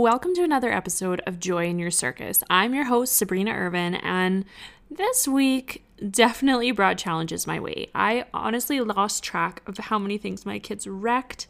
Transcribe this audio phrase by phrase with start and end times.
[0.00, 2.44] welcome to another episode of Joy in Your Circus.
[2.50, 4.44] I'm your host, Sabrina Irvine, and
[4.90, 7.88] this week definitely brought challenges my way.
[7.94, 11.46] I honestly lost track of how many things my kids wrecked.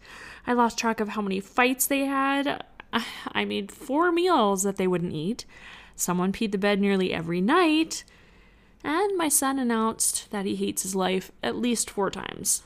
[0.46, 2.64] I lost track of how many fights they had.
[3.32, 5.44] I made four meals that they wouldn't eat.
[5.96, 8.04] Someone peed the bed nearly every night.
[8.84, 12.62] And my son announced that he hates his life at least four times.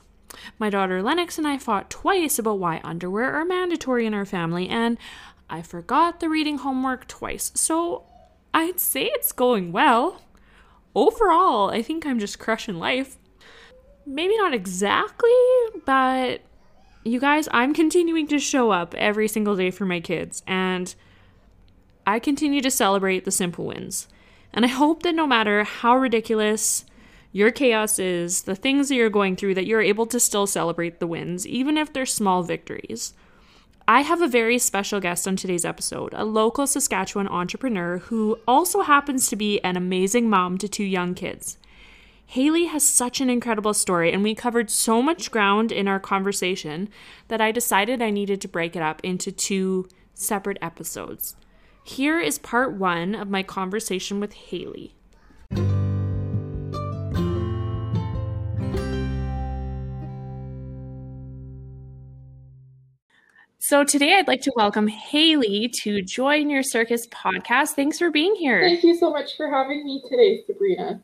[0.58, 4.68] My daughter Lennox and I fought twice about why underwear are mandatory in our family,
[4.68, 4.98] and
[5.50, 7.50] I forgot the reading homework twice.
[7.54, 8.04] So
[8.54, 10.22] I'd say it's going well.
[10.94, 13.18] Overall, I think I'm just crushing life.
[14.06, 15.30] Maybe not exactly,
[15.84, 16.40] but
[17.04, 20.94] you guys, I'm continuing to show up every single day for my kids, and
[22.06, 24.08] I continue to celebrate the simple wins.
[24.52, 26.84] And I hope that no matter how ridiculous
[27.32, 30.98] your chaos is, the things that you're going through, that you're able to still celebrate
[30.98, 33.14] the wins, even if they're small victories.
[33.90, 38.82] I have a very special guest on today's episode, a local Saskatchewan entrepreneur who also
[38.82, 41.58] happens to be an amazing mom to two young kids.
[42.34, 46.88] Haylie has such an incredible story, and we covered so much ground in our conversation
[47.26, 51.34] that I decided I needed to break it up into two separate episodes.
[51.82, 54.92] Here is part one of my conversation with Haylie.
[63.62, 67.72] So today I'd like to welcome Haylie to Joy in Your Circus podcast.
[67.72, 68.62] Thanks for being here.
[68.62, 71.02] Thank you so much for having me today, Sabrina.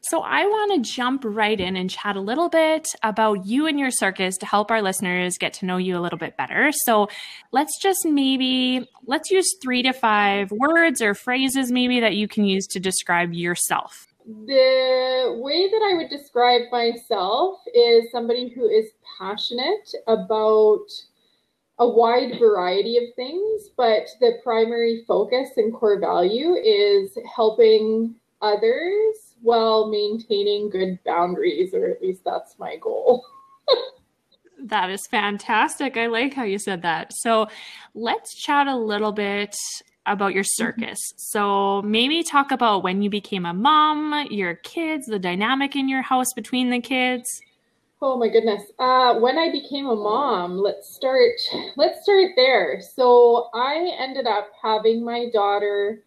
[0.00, 3.78] So I want to jump right in and chat a little bit about you and
[3.78, 6.72] your circus to help our listeners get to know you a little bit better.
[6.72, 7.08] So
[7.52, 12.46] let's just maybe let's use 3 to 5 words or phrases maybe that you can
[12.46, 14.06] use to describe yourself.
[14.24, 18.86] The way that I would describe myself is somebody who is
[19.18, 20.86] passionate about
[21.78, 29.34] a wide variety of things, but the primary focus and core value is helping others
[29.42, 33.24] while maintaining good boundaries, or at least that's my goal.
[34.64, 35.96] that is fantastic.
[35.96, 37.12] I like how you said that.
[37.12, 37.46] So
[37.94, 39.54] let's chat a little bit
[40.06, 40.64] about your mm-hmm.
[40.64, 40.98] circus.
[41.16, 46.02] So maybe talk about when you became a mom, your kids, the dynamic in your
[46.02, 47.28] house between the kids.
[48.00, 48.62] Oh my goodness.
[48.78, 51.32] Uh, when I became a mom, let's start.
[51.76, 52.80] Let's start there.
[52.80, 56.04] So I ended up having my daughter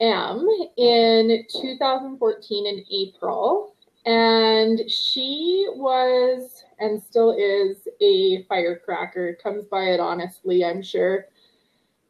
[0.00, 0.46] M
[0.78, 3.74] in 2014 in April,
[4.06, 9.36] and she was and still is a firecracker.
[9.42, 11.26] Comes by it honestly, I'm sure,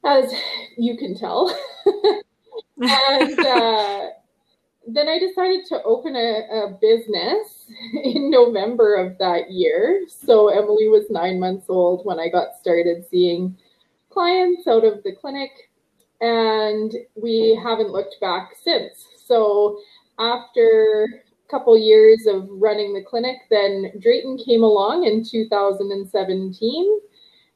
[0.05, 0.33] as
[0.78, 1.59] you can tell.
[2.81, 4.09] and uh,
[4.87, 6.19] then I decided to open a,
[6.50, 7.67] a business
[8.05, 10.06] in November of that year.
[10.09, 13.56] So Emily was nine months old when I got started seeing
[14.11, 15.50] clients out of the clinic,
[16.21, 19.06] and we haven't looked back since.
[19.27, 19.78] So
[20.19, 21.09] after
[21.47, 27.00] a couple years of running the clinic, then Drayton came along in 2017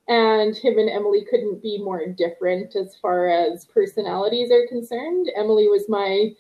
[0.09, 5.31] and him and Emily couldn't be more different as far as personalities are concerned.
[5.37, 6.35] Emily was my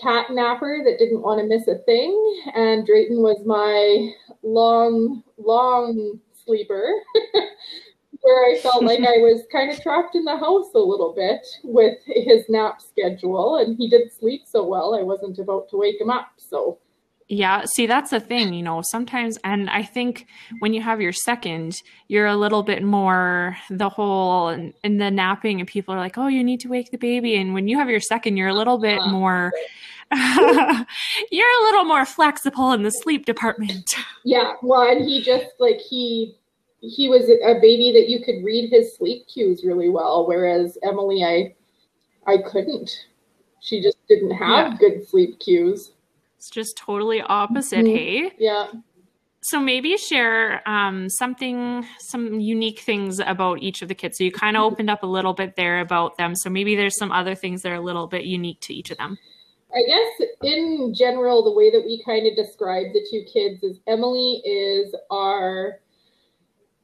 [0.00, 4.12] cat napper that didn't want to miss a thing, and Drayton was my
[4.42, 6.92] long, long sleeper,
[8.20, 11.46] where I felt like I was kind of trapped in the house a little bit
[11.64, 16.00] with his nap schedule, and he didn't sleep so well, I wasn't about to wake
[16.00, 16.32] him up.
[16.36, 16.78] So.
[17.32, 20.26] Yeah, see, that's the thing, you know, sometimes, and I think
[20.58, 21.76] when you have your second,
[22.08, 26.18] you're a little bit more the whole and, and the napping, and people are like,
[26.18, 27.36] oh, you need to wake the baby.
[27.36, 29.12] And when you have your second, you're a little bit uh-huh.
[29.12, 29.52] more
[31.30, 33.94] You're a little more flexible in the sleep department.
[34.22, 36.36] Yeah, well, and he just like he
[36.80, 41.24] he was a baby that you could read his sleep cues really well, whereas Emily,
[41.24, 41.54] I
[42.30, 43.06] I couldn't.
[43.60, 44.78] She just didn't have yeah.
[44.78, 45.92] good sleep cues.
[46.40, 47.94] It's just totally opposite, mm-hmm.
[47.94, 48.32] hey?
[48.38, 48.68] Yeah.
[49.42, 54.16] So maybe share um, something, some unique things about each of the kids.
[54.16, 54.72] So you kind of mm-hmm.
[54.72, 56.34] opened up a little bit there about them.
[56.34, 58.96] So maybe there's some other things that are a little bit unique to each of
[58.96, 59.18] them.
[59.74, 63.80] I guess in general, the way that we kind of describe the two kids is
[63.86, 65.80] Emily is our,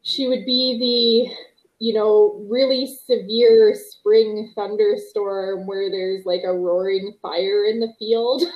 [0.03, 7.15] she would be the, you know, really severe spring thunderstorm where there's like a roaring
[7.23, 8.43] fire in the field.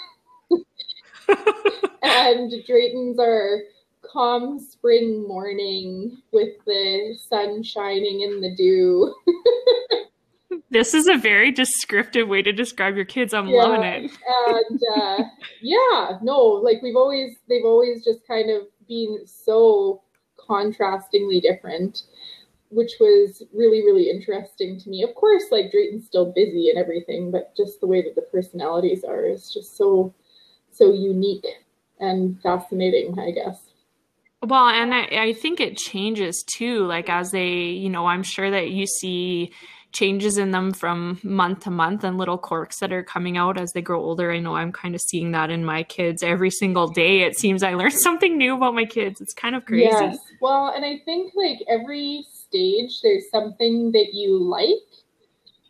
[2.03, 3.61] and Drayton's our
[4.03, 9.15] calm spring morning with the sun shining in the dew.
[10.71, 13.35] This is a very descriptive way to describe your kids.
[13.35, 14.11] I'm yeah, loving it.
[14.49, 15.23] and uh,
[15.61, 20.03] yeah, no, like we've always, they've always just kind of been so
[20.49, 22.03] contrastingly different.
[22.71, 25.03] which was really really interesting to me.
[25.03, 29.05] Of course, like Drayton's still busy and everything, but just the way that the personalities
[29.05, 30.15] are is just so
[30.73, 31.47] so unique
[31.99, 33.71] and fascinating, I guess.
[34.43, 36.87] Well, and I, I think it changes too.
[36.87, 39.53] Like as they, you know, I'm sure that you see
[39.93, 43.73] changes in them from month to month and little quirks that are coming out as
[43.73, 44.33] they grow older.
[44.33, 47.21] I know I'm kind of seeing that in my kids every single day.
[47.21, 49.21] It seems I learn something new about my kids.
[49.21, 49.85] It's kind of crazy.
[49.91, 50.19] Yes.
[50.41, 54.77] Well, and I think like every stage there's something that you like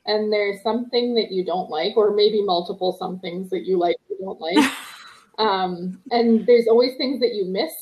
[0.06, 4.17] and there's something that you don't like or maybe multiple somethings that you like or
[4.20, 4.73] don't like.
[5.41, 7.73] um, and there's always things that you miss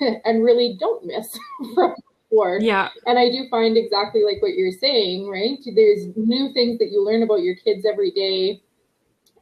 [0.24, 1.38] and really don't miss
[1.74, 1.94] from
[2.30, 2.58] before.
[2.60, 2.88] Yeah.
[3.06, 5.58] And I do find exactly like what you're saying, right?
[5.74, 8.62] There's new things that you learn about your kids every day.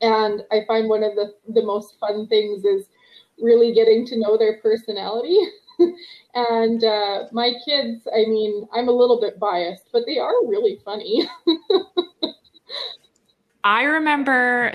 [0.02, 2.86] And I find one of the, the most fun things is
[3.40, 5.38] really getting to know their personality.
[6.34, 10.80] and uh, my kids, I mean, I'm a little bit biased, but they are really
[10.84, 11.28] funny.
[13.62, 14.72] I remember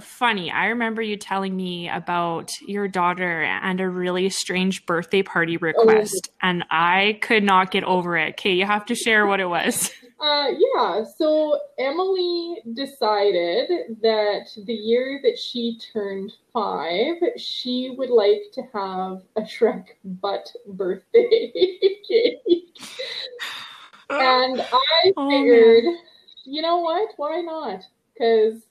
[0.00, 0.50] funny.
[0.50, 6.30] I remember you telling me about your daughter and a really strange birthday party request,
[6.30, 6.36] oh.
[6.42, 8.30] and I could not get over it.
[8.30, 9.90] Okay, you have to share what it was.
[10.20, 18.40] Uh, yeah, so Emily decided that the year that she turned five, she would like
[18.54, 21.52] to have a Shrek butt birthday
[22.08, 22.40] cake.
[24.08, 25.98] and I oh, figured, man.
[26.44, 27.10] you know what?
[27.18, 27.82] Why not?
[28.14, 28.62] Because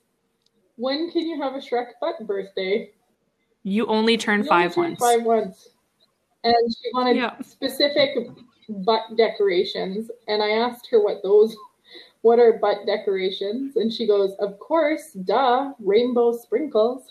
[0.78, 2.92] when can you have a Shrek butt birthday?
[3.63, 5.00] You only turn you five only once.
[5.00, 5.69] Five once.
[6.44, 7.40] And she wanted yeah.
[7.42, 8.28] specific
[8.69, 10.10] butt decorations.
[10.28, 11.56] And I asked her what those
[12.24, 13.75] what are butt decorations?
[13.75, 17.04] And she goes, Of course, duh, rainbow sprinkles.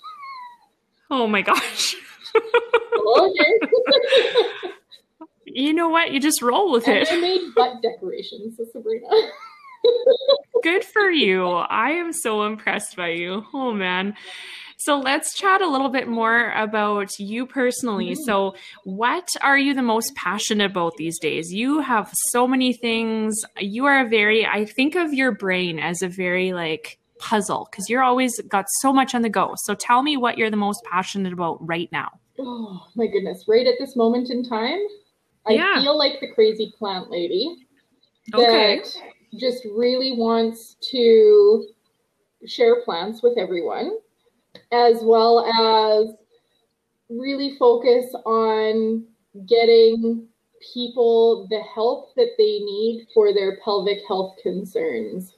[1.11, 1.97] Oh my gosh.
[3.05, 4.71] Oh, okay.
[5.45, 6.13] you know what?
[6.13, 7.09] You just roll with and it.
[7.11, 9.07] I made butt decorations, so Sabrina.
[10.63, 11.47] Good for you.
[11.47, 13.45] I am so impressed by you.
[13.53, 14.15] Oh, man.
[14.79, 18.11] So let's chat a little bit more about you personally.
[18.11, 18.25] Mm-hmm.
[18.25, 21.53] So, what are you the most passionate about these days?
[21.53, 23.45] You have so many things.
[23.61, 27.89] You are a very, I think of your brain as a very like puzzle because
[27.89, 29.55] you're always got so much on the go.
[29.57, 32.11] So, tell me what you're the most passionate about right now.
[32.41, 33.45] Oh, my goodness.
[33.47, 34.81] Right at this moment in time,
[35.47, 35.81] I yeah.
[35.81, 37.67] feel like the crazy plant lady.
[38.35, 38.79] Okay.
[38.79, 41.67] That just really wants to
[42.47, 43.99] share plants with everyone,
[44.73, 46.15] as well as
[47.09, 49.05] really focus on
[49.47, 50.27] getting
[50.73, 55.35] people the help that they need for their pelvic health concerns.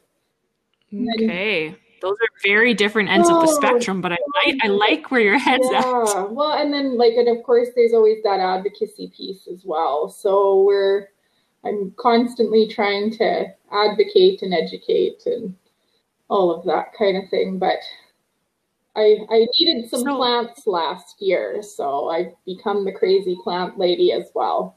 [0.93, 1.77] Okay.
[2.03, 5.23] Those are very different ends oh, of the spectrum, but I like I like where
[5.23, 5.79] your head's yeah.
[5.79, 6.31] at.
[6.31, 10.11] Well, and then like and of course there's always that advocacy piece as well.
[10.11, 11.09] So we're
[11.65, 15.55] I'm constantly trying to advocate and educate and
[16.29, 17.59] all of that kind of thing.
[17.59, 17.79] But
[18.97, 24.13] I I needed some so, plants last year, so I've become the crazy plant lady
[24.13, 24.77] as well.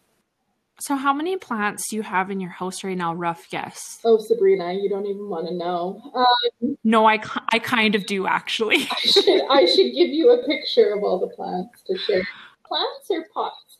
[0.79, 3.13] So how many plants do you have in your house right now?
[3.13, 3.99] Rough guess.
[4.05, 5.99] Oh, Sabrina, you don't even want to know.
[6.13, 7.19] Um, no, I,
[7.51, 8.87] I kind of do actually.
[8.91, 12.21] I, should, I should give you a picture of all the plants to share.
[12.63, 13.79] Plants or pots?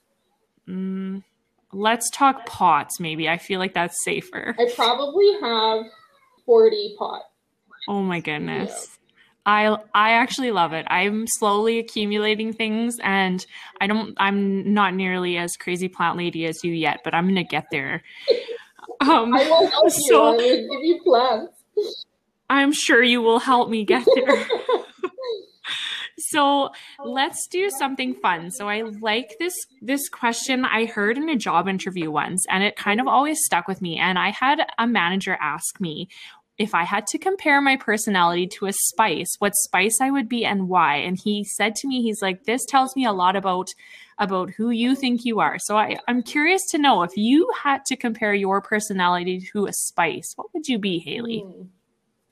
[0.67, 1.23] Mm,
[1.73, 3.27] Let's talk pots, maybe.
[3.27, 4.55] I feel like that's safer.
[4.57, 5.85] I probably have
[6.45, 7.25] 40 pots.
[7.87, 8.71] Oh my goodness.
[8.71, 8.93] Yeah.
[9.47, 10.85] I I actually love it.
[10.89, 13.45] I'm slowly accumulating things and
[13.79, 17.35] I don't I'm not nearly as crazy plant lady as you yet, but I'm going
[17.35, 18.03] to get there.
[18.99, 20.17] Um, I will help so, you.
[20.17, 20.37] I will
[20.71, 22.05] give you plants.
[22.49, 24.47] I'm sure you will help me get there.
[26.17, 26.71] So
[27.03, 28.51] let's do something fun.
[28.51, 32.75] So I like this this question I heard in a job interview once and it
[32.75, 36.09] kind of always stuck with me and I had a manager ask me
[36.57, 40.43] if I had to compare my personality to a spice, what spice I would be
[40.43, 40.95] and why.
[40.95, 43.69] And he said to me, he's like, this tells me a lot about
[44.19, 45.59] about who you think you are.
[45.59, 49.73] So I, I'm curious to know if you had to compare your personality to a
[49.73, 51.43] spice, what would you be, Haylie?
[51.43, 51.67] Hmm.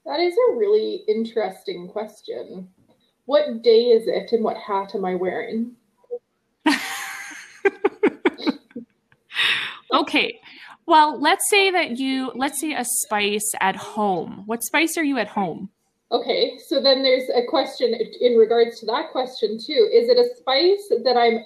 [0.05, 2.69] That is a really interesting question.
[3.25, 5.71] What day is it and what hat am I wearing?
[9.93, 10.39] okay.
[10.85, 14.43] Well, let's say that you, let's say a spice at home.
[14.45, 15.69] What spice are you at home?
[16.11, 19.89] Okay, so then there's a question in regards to that question too.
[19.91, 21.39] Is it a spice that I'm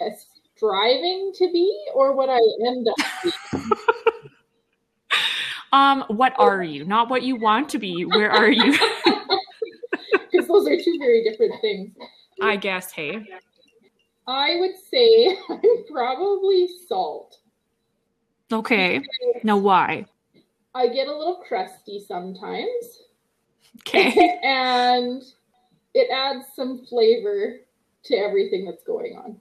[0.55, 2.97] striving to be or what I end up
[5.71, 6.83] um, what are you?
[6.83, 8.03] Not what you want to be.
[8.03, 8.77] Where are you?
[10.49, 11.95] those are two very different things.
[12.41, 13.25] I guess, hey.
[14.27, 17.37] I would say I'm probably salt.
[18.51, 19.01] Okay.
[19.43, 20.05] Now, why?
[20.73, 23.03] I get a little crusty sometimes.
[23.79, 24.39] Okay.
[24.43, 25.23] and
[25.93, 27.59] it adds some flavor
[28.05, 29.37] to everything that's going on.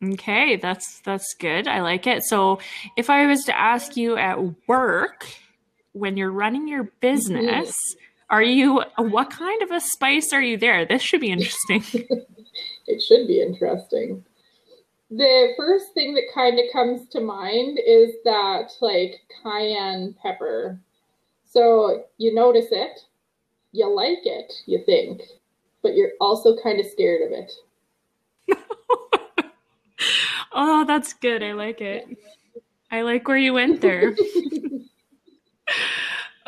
[0.00, 1.66] Okay, that's that's good.
[1.66, 2.22] I like it.
[2.22, 2.60] So,
[2.96, 5.26] if I was to ask you at work
[5.92, 7.00] when you're running your mm-hmm.
[7.00, 7.74] business,
[8.30, 10.84] are you what kind of a spice are you there?
[10.84, 11.82] This should be interesting.
[12.86, 14.24] it should be interesting.
[15.10, 20.78] The first thing that kind of comes to mind is that like cayenne pepper.
[21.50, 23.00] So, you notice it,
[23.72, 25.22] you like it, you think,
[25.82, 27.52] but you're also kind of scared of it.
[30.52, 31.42] oh, that's good.
[31.42, 32.06] I like it.
[32.90, 34.14] I like where you went there.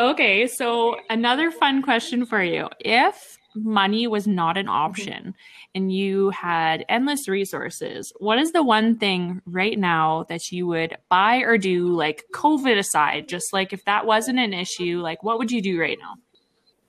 [0.00, 2.69] okay, so another fun question for you.
[2.80, 5.35] If money was not an option
[5.75, 10.97] and you had endless resources, what is the one thing right now that you would
[11.09, 15.38] buy or do, like COVID aside, just like if that wasn't an issue, like what
[15.38, 16.14] would you do right now?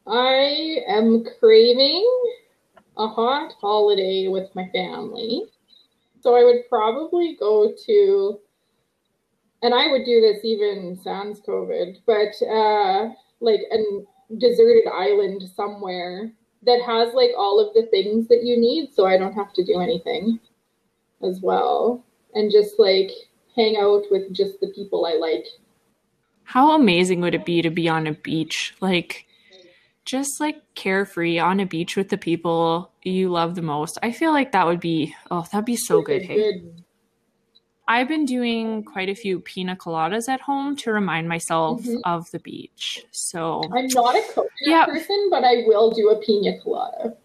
[0.07, 2.07] I am craving
[2.97, 5.43] a hot holiday with my family.
[6.21, 8.39] So I would probably go to,
[9.61, 16.31] and I would do this even sans COVID, but uh, like a deserted island somewhere
[16.63, 19.63] that has like all of the things that you need so I don't have to
[19.63, 20.39] do anything
[21.23, 22.03] as well.
[22.33, 23.11] And just like
[23.55, 25.45] hang out with just the people I like.
[26.43, 28.73] How amazing would it be to be on a beach?
[28.81, 29.25] Like,
[30.05, 33.97] just like carefree on a beach with the people you love the most.
[34.01, 36.23] I feel like that would be oh, that'd be so good.
[36.23, 36.63] Hey.
[37.91, 41.97] I've been doing quite a few pina coladas at home to remind myself mm-hmm.
[42.05, 43.05] of the beach.
[43.11, 44.85] So I'm not a coconut yeah.
[44.85, 47.17] person, but I will do a pina colada.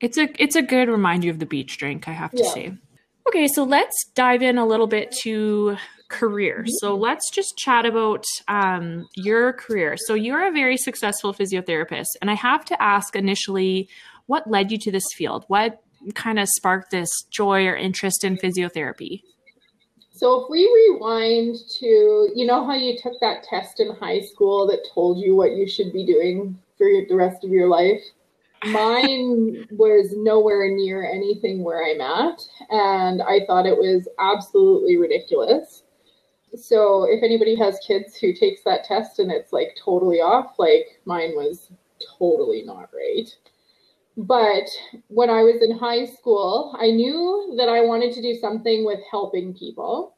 [0.00, 2.50] It's a it's a good reminder of the beach drink, I have to yeah.
[2.50, 2.72] say.
[3.28, 5.76] Okay, so let's dive in a little bit to
[6.08, 6.60] career.
[6.60, 6.78] Mm-hmm.
[6.80, 9.98] So let's just chat about um, your career.
[9.98, 13.90] So you're a very successful physiotherapist, and I have to ask initially,
[14.24, 15.44] what led you to this field?
[15.48, 15.82] What
[16.14, 19.20] kind of sparked this joy or interest in physiotherapy?
[20.18, 24.66] So if we rewind to, you know how you took that test in high school
[24.66, 28.02] that told you what you should be doing for the rest of your life?
[28.64, 35.84] Mine was nowhere near anything where I'm at, and I thought it was absolutely ridiculous.
[36.56, 41.00] So if anybody has kids who takes that test and it's like totally off, like
[41.04, 41.70] mine was
[42.18, 43.32] totally not right.
[44.18, 44.68] But
[45.06, 48.98] when I was in high school, I knew that I wanted to do something with
[49.08, 50.16] helping people.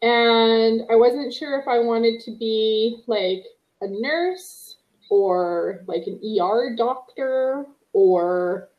[0.00, 3.44] And I wasn't sure if I wanted to be like
[3.82, 4.76] a nurse
[5.10, 8.70] or like an ER doctor or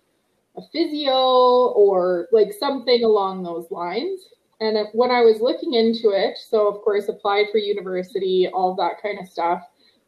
[0.58, 4.30] a physio or like something along those lines.
[4.60, 9.02] And when I was looking into it, so of course, applied for university, all that
[9.04, 9.62] kind of stuff.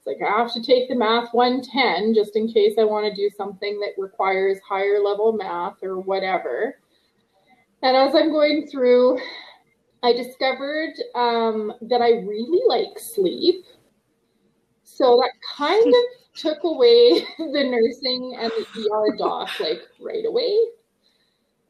[0.07, 3.29] Like I have to take the math 110 just in case I want to do
[3.35, 6.79] something that requires higher level math or whatever.
[7.83, 9.19] And as I'm going through,
[10.03, 13.65] I discovered um, that I really like sleep.
[14.83, 16.03] So that kind of
[16.35, 20.57] took away the nursing and the ER doc like right away.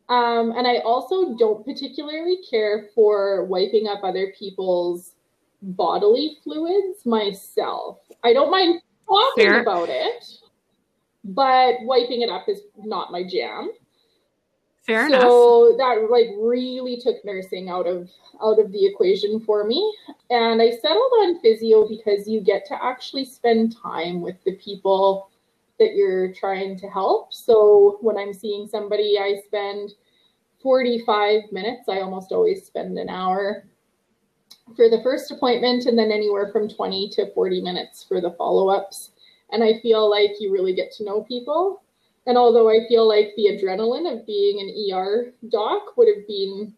[0.09, 5.13] Um, and I also don't particularly care for wiping up other people's
[5.61, 7.99] bodily fluids myself.
[8.23, 9.61] I don't mind talking Fair.
[9.61, 10.25] about it,
[11.23, 13.71] but wiping it up is not my jam.
[14.85, 15.21] Fair so enough.
[15.21, 18.09] So that like really took nursing out of
[18.41, 19.95] out of the equation for me.
[20.29, 25.29] And I settled on physio because you get to actually spend time with the people
[25.79, 27.33] that you're trying to help.
[27.33, 29.91] So when I'm seeing somebody, I spend
[30.63, 31.87] 45 minutes.
[31.89, 33.65] I almost always spend an hour
[34.75, 38.69] for the first appointment and then anywhere from 20 to 40 minutes for the follow
[38.69, 39.11] ups.
[39.51, 41.81] And I feel like you really get to know people.
[42.25, 46.73] And although I feel like the adrenaline of being an ER doc would have been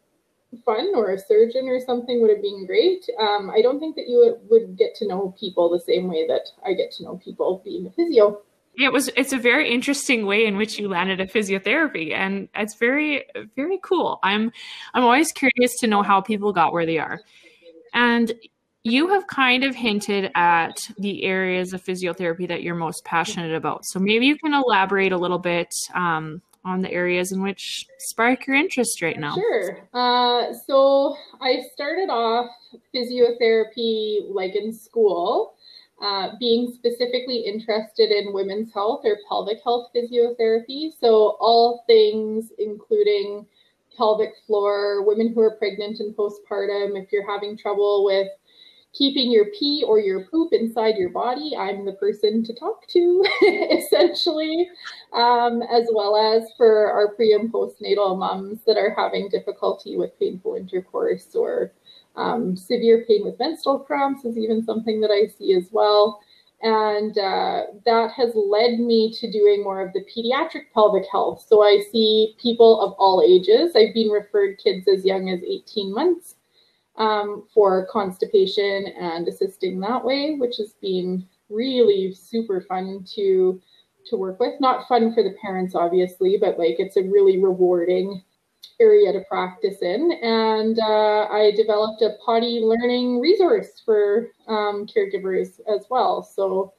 [0.64, 4.08] fun or a surgeon or something would have been great, um, I don't think that
[4.08, 7.62] you would, get to know people the same way that I get to know people
[7.66, 8.42] being a physio
[8.78, 12.76] it was it's a very interesting way in which you landed at physiotherapy and it's
[12.76, 14.52] very very cool i'm
[14.94, 17.20] i'm always curious to know how people got where they are
[17.94, 18.34] and
[18.84, 23.86] you have kind of hinted at the areas of physiotherapy that you're most passionate about.
[23.86, 28.48] So maybe you can elaborate a little bit um, on the areas in which spark
[28.48, 29.36] your interest right now.
[29.36, 29.88] Sure.
[29.94, 32.50] Uh, so i started off
[32.94, 35.56] physiotherapy like in school
[36.02, 40.92] uh, being specifically interested in women's health or pelvic health physiotherapy.
[41.00, 43.46] So, all things including
[44.00, 48.30] pelvic floor, women who are pregnant and postpartum, if you're having trouble with
[48.94, 53.26] keeping your pee or your poop inside your body, I'm the person to talk to,
[53.72, 54.68] essentially,
[55.14, 60.18] um, as well as for our pre and postnatal moms that are having difficulty with
[60.18, 61.72] painful intercourse or
[62.16, 66.20] um, severe pain with menstrual cramps is even something that I see as well.
[66.62, 71.46] And uh, that has led me to doing more of the pediatric pelvic health.
[71.48, 73.76] So I see people of all ages.
[73.76, 76.36] I've been referred kids as young as 18 months
[76.98, 83.62] um, for constipation and assisting that way, which has been really super fun to
[84.08, 84.60] to work with.
[84.60, 88.24] Not fun for the parents, obviously, but like it's a really rewarding
[88.80, 90.12] area to practice in.
[90.22, 96.22] And uh, I developed a potty learning resource for um, caregivers as well.
[96.24, 96.74] So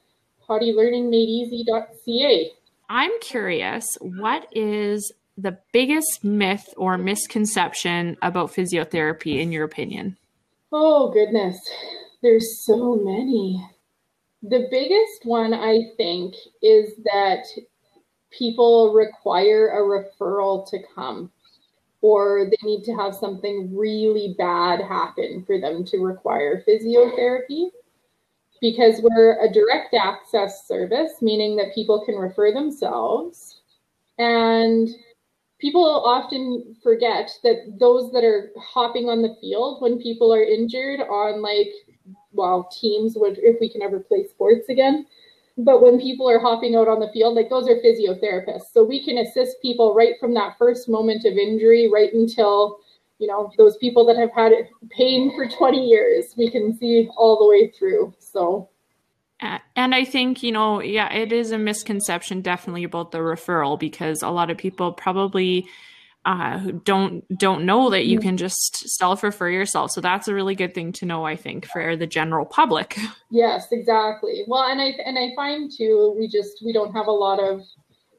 [0.49, 2.51] pottylearningmadeeasy.ca.
[2.89, 10.17] I'm curious, what is the biggest myth or misconception about physiotherapy in your opinion?
[10.73, 11.57] Oh, goodness.
[12.23, 13.65] There's so many.
[14.43, 17.45] The biggest one, I think, is that
[18.31, 21.31] people require a referral to come
[22.03, 27.69] or they need to have something really bad happen for them to require physiotherapy.
[28.61, 33.63] Because we're a direct access service, meaning that people can refer themselves.
[34.19, 34.89] And
[35.61, 41.01] people often forget that those that are hopping on the field when people are injured
[41.01, 41.71] on like
[42.33, 45.07] well teams would if we can ever play sports again
[45.65, 48.73] but when people are hopping out on the field, like those are physiotherapists.
[48.73, 52.79] So we can assist people right from that first moment of injury right until,
[53.19, 54.53] you know, those people that have had
[54.91, 58.15] pain for 20 years, we can see all the way through.
[58.19, 58.69] So
[59.77, 64.23] and I think, you know, yeah, it is a misconception definitely about the referral because
[64.23, 65.67] a lot of people probably
[66.27, 69.91] uh, who don't don't know that you can just self refer yourself.
[69.91, 72.99] So that's a really good thing to know, I think, for the general public.
[73.33, 74.43] Yes, exactly.
[74.49, 77.63] Well, and I and I find too, we just we don't have a lot of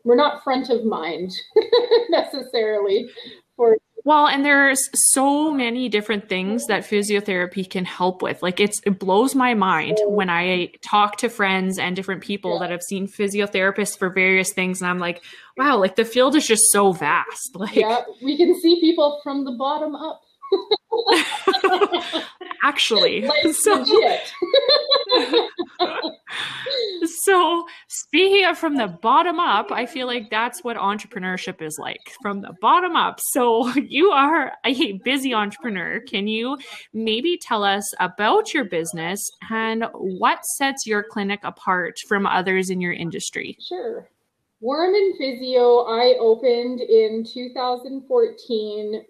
[0.05, 1.33] we're not front of mind
[2.09, 3.09] necessarily
[3.57, 8.41] for well, and there's so many different things that physiotherapy can help with.
[8.41, 12.71] Like it's it blows my mind when I talk to friends and different people that
[12.71, 15.23] have seen physiotherapists for various things and I'm like,
[15.57, 17.55] wow, like the field is just so vast.
[17.61, 20.21] Like Yeah, we can see people from the bottom up.
[22.63, 23.83] Actually, so,
[27.05, 32.13] so speaking of from the bottom up, I feel like that's what entrepreneurship is like
[32.21, 33.19] from the bottom up.
[33.19, 36.01] So you are a busy entrepreneur.
[36.01, 36.57] Can you
[36.93, 42.79] maybe tell us about your business and what sets your clinic apart from others in
[42.79, 43.57] your industry?
[43.59, 44.07] Sure.
[44.59, 49.05] Warman Physio, I opened in 2014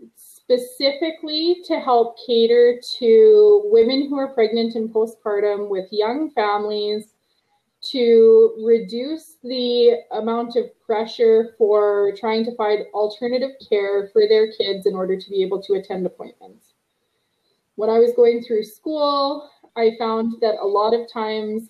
[0.51, 7.13] specifically to help cater to women who are pregnant and postpartum with young families
[7.81, 14.85] to reduce the amount of pressure for trying to find alternative care for their kids
[14.85, 16.73] in order to be able to attend appointments.
[17.75, 21.69] When I was going through school, I found that a lot of times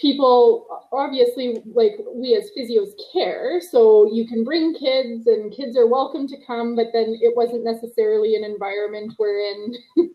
[0.00, 5.86] people obviously like we as physios care so you can bring kids and kids are
[5.86, 9.74] welcome to come but then it wasn't necessarily an environment wherein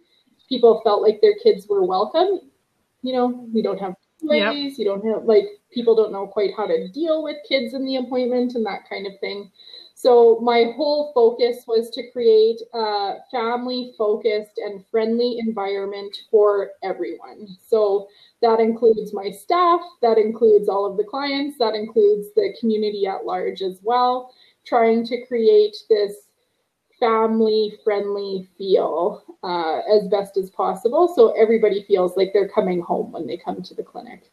[0.49, 2.39] people felt like their kids were welcome
[3.01, 4.79] you know we don't have ways yep.
[4.79, 7.97] you don't have like people don't know quite how to deal with kids in the
[7.97, 9.51] appointment and that kind of thing
[10.05, 17.47] so my whole focus was to create a family focused and friendly environment for everyone.
[17.59, 18.07] So
[18.43, 23.25] that includes my staff, that includes all of the clients, that includes the community at
[23.25, 24.31] large as well,
[24.63, 26.13] trying to create this
[26.99, 33.11] family friendly feel uh, as best as possible so everybody feels like they're coming home
[33.11, 34.31] when they come to the clinic.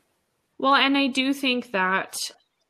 [0.59, 2.19] Well, and I do think that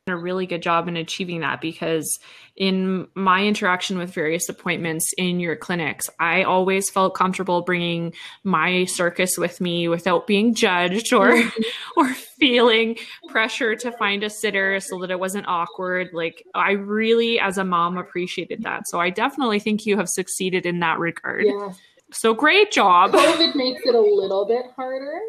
[0.07, 2.19] a really good job in achieving that because
[2.57, 8.13] in my interaction with various appointments in your clinics i always felt comfortable bringing
[8.43, 11.41] my circus with me without being judged or
[11.97, 12.97] or feeling
[13.29, 16.09] pressure to find a sitter so that it wasn't awkward.
[16.11, 18.87] Like i really as a mom appreciated that.
[18.87, 21.45] So i definitely think you have succeeded in that regard.
[21.45, 21.71] Yeah.
[22.11, 23.11] so great job.
[23.11, 25.21] Covid makes it a little bit harder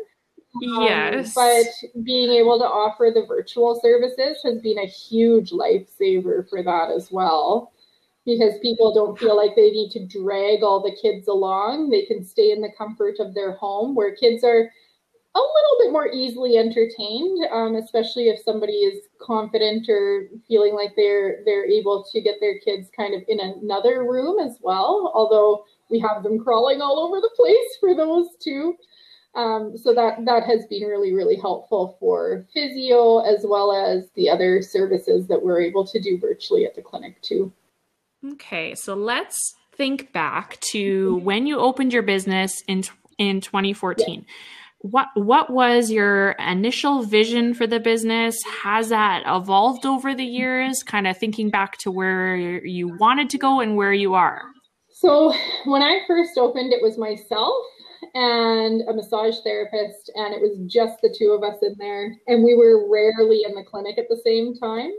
[0.61, 1.37] yes.
[1.37, 1.45] Um,
[1.93, 6.91] but being able to offer the virtual services has been a huge lifesaver for that
[6.95, 7.73] as well.
[8.27, 11.91] Because people don't feel like they need to drag all the kids along.
[11.91, 14.71] They can stay in the comfort of their home where kids are
[15.37, 20.93] a little bit more easily entertained, um, especially if somebody is confident or feeling like
[20.97, 25.11] they're they're able to get their kids kind of in another room as well.
[25.15, 28.77] Although we have them crawling all over the place for those too.
[29.37, 34.31] Um, so that that has been really really helpful for physio as well as the
[34.31, 37.53] other services that we're able to do virtually at the clinic too.
[38.33, 42.85] Okay, so let's think back to when you opened your business in
[43.19, 44.21] in 2014.
[44.21, 44.33] Yeah.
[44.79, 48.37] What what was your initial vision for the business?
[48.63, 50.83] Has that evolved over the years?
[50.83, 54.43] Kind of thinking back to where you wanted to go and where you are.
[54.91, 57.65] So when I first opened, it was myself
[58.15, 62.17] and a massage therapist, and it was just the two of us in there.
[62.29, 64.93] And we were rarely in the clinic at the same time.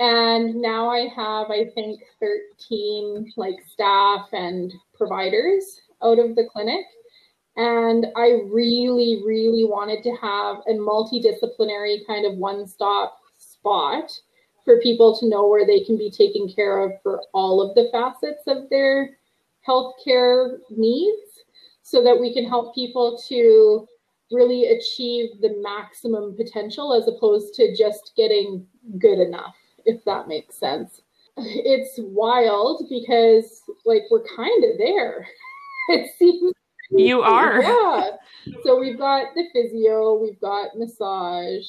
[0.00, 6.84] And now I have, I think, 13 like staff and providers out of the clinic.
[7.56, 14.10] And I really, really wanted to have a multidisciplinary kind of one stop spot
[14.64, 17.88] for people to know where they can be taken care of for all of the
[17.92, 19.16] facets of their
[19.68, 21.23] healthcare needs
[21.84, 23.86] so that we can help people to
[24.32, 28.66] really achieve the maximum potential as opposed to just getting
[28.98, 31.02] good enough, if that makes sense.
[31.36, 35.28] It's wild because, like, we're kind of there.
[35.90, 36.54] It seems.
[36.90, 37.60] You are.
[37.62, 38.10] Yeah.
[38.62, 41.66] So we've got the physio, we've got massage,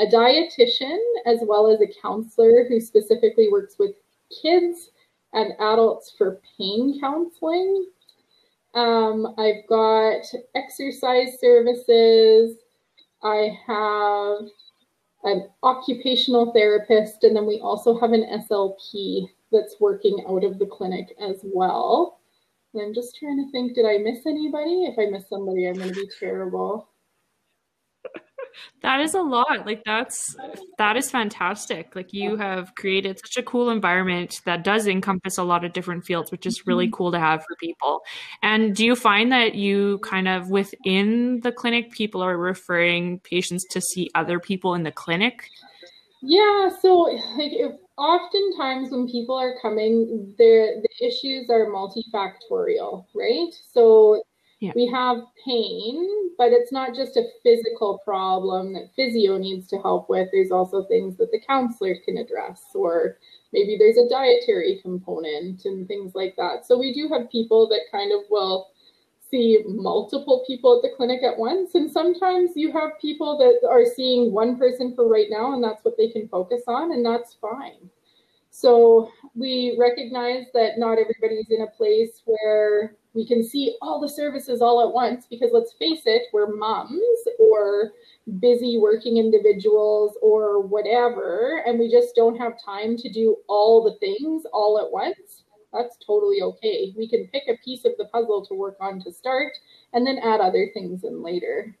[0.00, 3.92] a dietitian, as well as a counselor who specifically works with
[4.42, 4.90] kids
[5.32, 7.86] and adults for pain counseling.
[8.76, 10.22] Um, I've got
[10.54, 12.58] exercise services.
[13.22, 14.46] I have
[15.24, 20.66] an occupational therapist, and then we also have an SLP that's working out of the
[20.66, 22.20] clinic as well.
[22.74, 24.84] And I'm just trying to think, did I miss anybody?
[24.84, 26.88] If I miss somebody, I'm going to be terrible
[28.82, 29.66] that is a lot.
[29.66, 30.36] Like that's
[30.78, 31.94] that is fantastic.
[31.96, 36.04] Like you have created such a cool environment that does encompass a lot of different
[36.04, 36.94] fields which is really mm-hmm.
[36.94, 38.02] cool to have for people.
[38.42, 43.64] And do you find that you kind of within the clinic people are referring patients
[43.70, 45.50] to see other people in the clinic?
[46.22, 46.92] Yeah so
[47.36, 53.52] like if, oftentimes when people are coming the the issues are multifactorial right?
[53.72, 54.22] So
[54.60, 54.72] yeah.
[54.74, 60.08] We have pain, but it's not just a physical problem that physio needs to help
[60.08, 60.28] with.
[60.32, 63.18] There's also things that the counselor can address, or
[63.52, 66.64] maybe there's a dietary component and things like that.
[66.64, 68.70] So we do have people that kind of will
[69.30, 71.74] see multiple people at the clinic at once.
[71.74, 75.84] And sometimes you have people that are seeing one person for right now, and that's
[75.84, 77.90] what they can focus on, and that's fine.
[78.50, 84.08] So we recognize that not everybody's in a place where we can see all the
[84.08, 87.00] services all at once because let's face it, we're moms
[87.40, 87.92] or
[88.40, 93.98] busy working individuals or whatever, and we just don't have time to do all the
[93.98, 95.44] things all at once.
[95.72, 96.92] That's totally okay.
[96.96, 99.52] We can pick a piece of the puzzle to work on to start
[99.94, 101.74] and then add other things in later.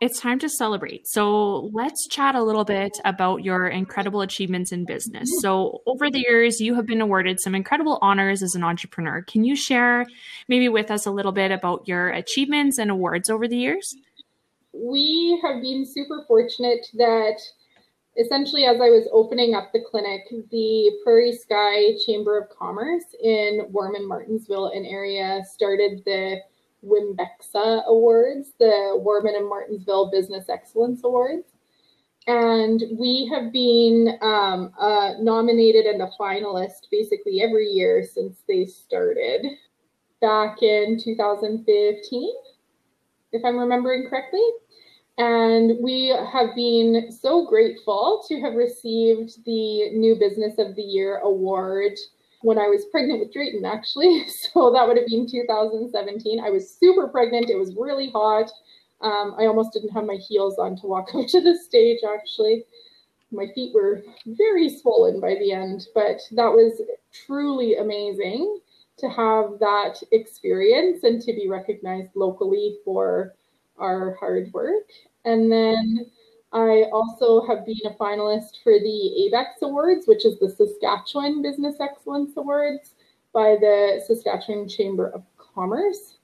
[0.00, 1.06] It's time to celebrate.
[1.06, 5.28] So let's chat a little bit about your incredible achievements in business.
[5.28, 5.40] Mm-hmm.
[5.40, 9.20] So, over the years, you have been awarded some incredible honors as an entrepreneur.
[9.22, 10.06] Can you share
[10.48, 13.94] maybe with us a little bit about your achievements and awards over the years?
[14.72, 17.38] We have been super fortunate that
[18.16, 23.66] essentially, as I was opening up the clinic, the Prairie Sky Chamber of Commerce in
[23.68, 26.38] Warman, Martensville, and area started the
[26.84, 31.52] WIMBEXA Awards, the Warman and Martensville Business Excellence Awards.
[32.26, 38.66] And we have been um, uh, nominated and a finalist basically every year since they
[38.66, 39.46] started
[40.20, 42.34] back in 2015,
[43.32, 44.44] if I'm remembering correctly.
[45.18, 51.18] And we have been so grateful to have received the New Business of the Year
[51.18, 51.92] award
[52.42, 54.24] when I was pregnant with Drayton, actually.
[54.52, 56.40] So that would have been 2017.
[56.40, 57.50] I was super pregnant.
[57.50, 58.50] It was really hot.
[59.00, 62.64] Um, I almost didn't have my heels on to walk up to the stage, actually.
[63.30, 66.82] My feet were very swollen by the end, but that was
[67.26, 68.60] truly amazing
[68.98, 73.34] to have that experience and to be recognized locally for
[73.78, 74.90] our hard work.
[75.24, 76.06] And then
[76.52, 81.76] I also have been a finalist for the ABEX Awards, which is the Saskatchewan Business
[81.80, 82.94] Excellence Awards
[83.32, 86.18] by the Saskatchewan Chamber of Commerce.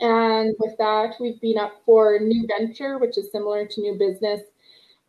[0.00, 4.42] And with that, we've been up for New Venture, which is similar to New Business,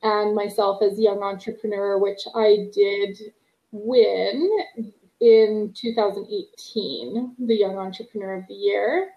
[0.02, 3.20] and myself as Young Entrepreneur, which I did
[3.72, 4.50] win
[5.20, 9.12] in 2018, the Young Entrepreneur of the Year.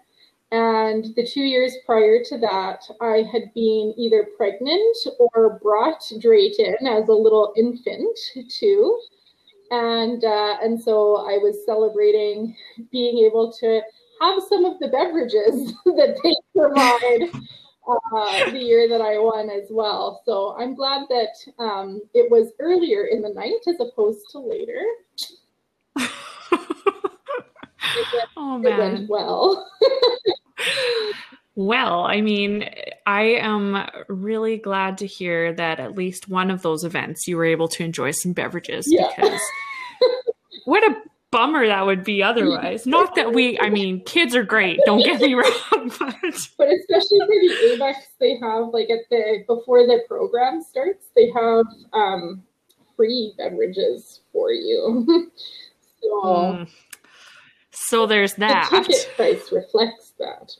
[0.51, 6.87] And the two years prior to that, I had been either pregnant or brought Drayton
[6.87, 8.17] as a little infant
[8.49, 8.99] too.
[9.71, 12.55] And uh, and so I was celebrating
[12.91, 13.81] being able to
[14.21, 17.43] have some of the beverages that they provide
[17.87, 20.21] uh, the year that I won as well.
[20.25, 24.81] So I'm glad that um, it was earlier in the night as opposed to later.
[27.95, 29.69] it went, oh man, it went well.
[31.55, 32.69] well, I mean,
[33.05, 37.45] I am really glad to hear that at least one of those events you were
[37.45, 39.07] able to enjoy some beverages yeah.
[39.15, 39.41] because
[40.65, 40.95] what a
[41.31, 42.85] bummer that would be otherwise.
[42.85, 44.79] Not that we, I mean, kids are great.
[44.85, 45.51] Don't get me wrong,
[45.99, 46.15] but,
[46.57, 51.29] but especially for the ABEX, they have like at the before the program starts, they
[51.31, 52.43] have um,
[52.95, 55.31] free beverages for you.
[56.01, 56.69] so, mm.
[57.87, 58.69] So there's that.
[58.69, 60.51] The ticket price reflects that.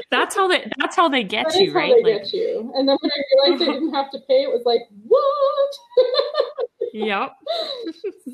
[0.10, 0.66] that's how they.
[0.78, 1.92] That's how they get that you, right?
[2.02, 2.72] they like, get you.
[2.74, 6.06] And then when I realized I didn't have to pay, it was like, what?
[6.92, 7.32] Yep.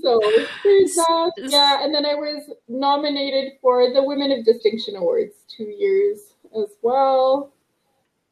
[0.02, 0.20] so
[0.62, 1.32] there's that.
[1.38, 6.68] Yeah, and then I was nominated for the Women of Distinction Awards two years as
[6.80, 7.52] well.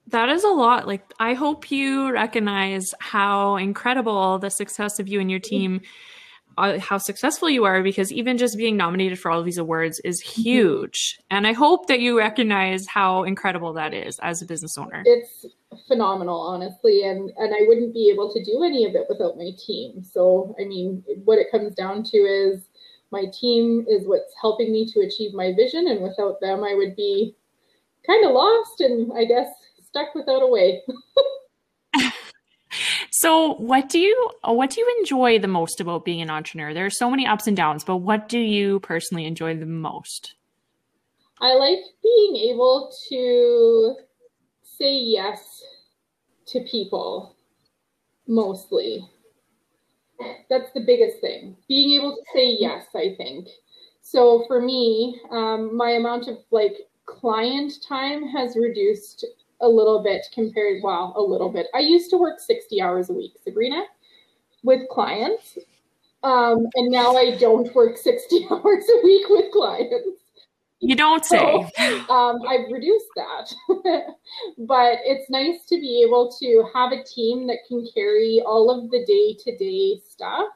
[0.06, 0.86] That is a lot.
[0.86, 5.88] Like, I hope you recognize how incredible the success of you and your team uh,
[6.58, 10.00] Uh, how successful you are because even just being nominated for all of these awards
[10.04, 11.18] is huge.
[11.30, 15.02] And I hope that you recognize how incredible that is as a business owner.
[15.06, 15.46] It's
[15.88, 19.50] phenomenal, honestly, and and I wouldn't be able to do any of it without my
[19.64, 20.02] team.
[20.02, 22.62] So, I mean, what it comes down to is
[23.10, 26.94] my team is what's helping me to achieve my vision and without them I would
[26.94, 27.34] be
[28.06, 29.48] kind of lost and I guess
[29.82, 30.82] stuck without a way.
[33.22, 36.72] So, what do you what do you enjoy the most about being an entrepreneur?
[36.72, 40.36] There are so many ups and downs, but what do you personally enjoy the most?
[41.38, 43.94] I like being able to
[44.62, 45.62] say yes
[46.46, 47.36] to people
[48.26, 49.06] mostly.
[50.48, 51.58] That's the biggest thing.
[51.68, 53.48] Being able to say yes, I think.
[54.00, 59.26] So for me, um, my amount of like client time has reduced
[59.60, 61.66] a little bit compared, well, a little bit.
[61.74, 63.84] I used to work 60 hours a week, Sabrina,
[64.62, 65.58] with clients.
[66.22, 70.20] Um, and now I don't work 60 hours a week with clients.
[70.80, 71.70] You don't say.
[71.76, 73.52] So, um, I've reduced that.
[74.58, 78.90] but it's nice to be able to have a team that can carry all of
[78.90, 80.46] the day to day stuff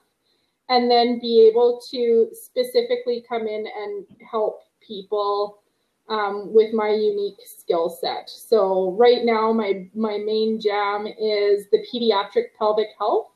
[0.71, 5.63] and then be able to specifically come in and help people
[6.09, 8.29] um, with my unique skill set.
[8.29, 13.29] So right now, my my main jam is the pediatric pelvic health,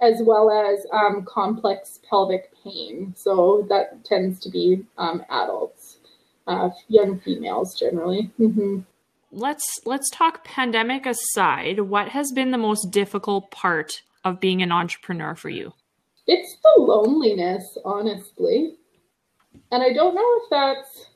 [0.00, 3.14] as well as um, complex pelvic pain.
[3.16, 5.98] So that tends to be um, adults,
[6.46, 8.30] uh, young females generally.
[8.38, 8.80] Mm-hmm.
[9.32, 11.80] Let's let's talk pandemic aside.
[11.80, 15.72] What has been the most difficult part of being an entrepreneur for you?
[16.26, 18.74] It's the loneliness, honestly,
[19.70, 21.09] and I don't know if that's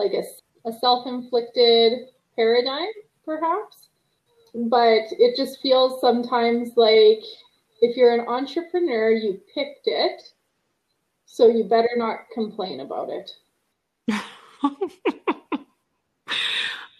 [0.00, 0.24] like a,
[0.68, 2.88] a self inflicted paradigm,
[3.24, 3.88] perhaps.
[4.54, 7.22] But it just feels sometimes like
[7.80, 10.22] if you're an entrepreneur, you picked it,
[11.26, 13.30] so you better not complain about it.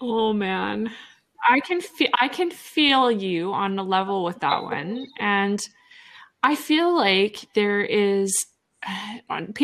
[0.00, 0.90] oh man.
[1.48, 5.60] I can feel I can feel you on a level with that one and
[6.42, 8.46] I feel like there is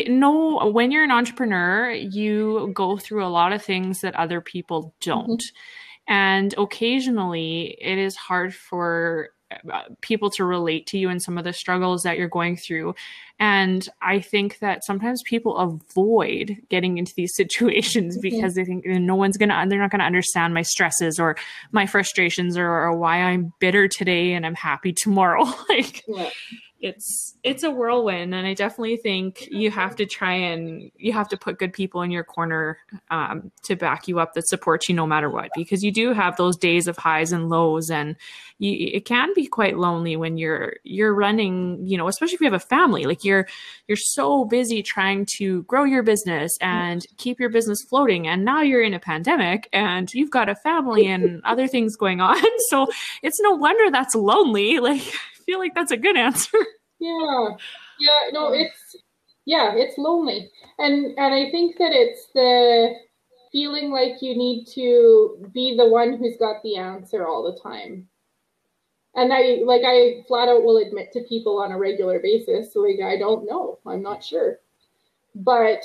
[0.09, 4.95] no when you're an entrepreneur you go through a lot of things that other people
[5.01, 6.13] don't mm-hmm.
[6.13, 9.31] and occasionally it is hard for
[9.73, 12.93] uh, people to relate to you and some of the struggles that you're going through
[13.39, 18.23] and i think that sometimes people avoid getting into these situations mm-hmm.
[18.23, 21.37] because they think no one's gonna they're not gonna understand my stresses or
[21.73, 26.29] my frustrations or, or why i'm bitter today and i'm happy tomorrow like yeah
[26.87, 31.29] it's it's a whirlwind and i definitely think you have to try and you have
[31.29, 32.79] to put good people in your corner
[33.11, 36.37] um, to back you up that support you no matter what because you do have
[36.37, 38.15] those days of highs and lows and
[38.59, 42.47] you, it can be quite lonely when you're you're running you know especially if you
[42.47, 43.49] have a family like you're
[43.89, 48.61] you're so busy trying to grow your business and keep your business floating and now
[48.61, 52.87] you're in a pandemic and you've got a family and other things going on so
[53.23, 56.59] it's no wonder that's lonely like I feel like that's a good answer.
[56.99, 57.57] Yeah.
[57.99, 58.97] Yeah, no, um, it's
[59.47, 60.51] yeah, it's lonely.
[60.79, 62.95] And and I think that it's the
[63.53, 68.09] feeling like you need to be the one who's got the answer all the time.
[69.17, 73.01] And I like I flat out will admit to people on a regular basis, like
[73.03, 74.61] I don't know, I'm not sure.
[75.35, 75.83] But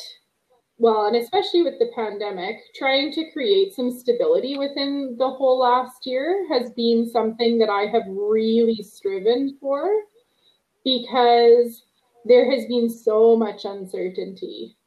[0.79, 6.05] well, and especially with the pandemic, trying to create some stability within the whole last
[6.07, 9.89] year has been something that I have really striven for
[10.83, 11.83] because
[12.25, 14.77] there has been so much uncertainty.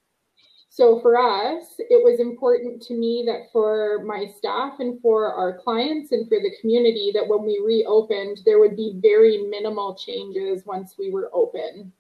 [0.69, 5.59] So for us, it was important to me that for my staff and for our
[5.59, 10.67] clients and for the community that when we reopened, there would be very minimal changes
[10.67, 11.93] once we were open.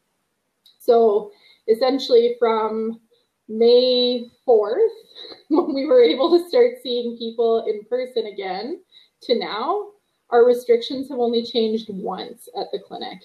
[0.80, 1.30] So
[1.68, 3.00] essentially from
[3.48, 4.88] May 4th,
[5.50, 8.80] when we were able to start seeing people in person again,
[9.22, 9.90] to now,
[10.30, 13.20] our restrictions have only changed once at the clinic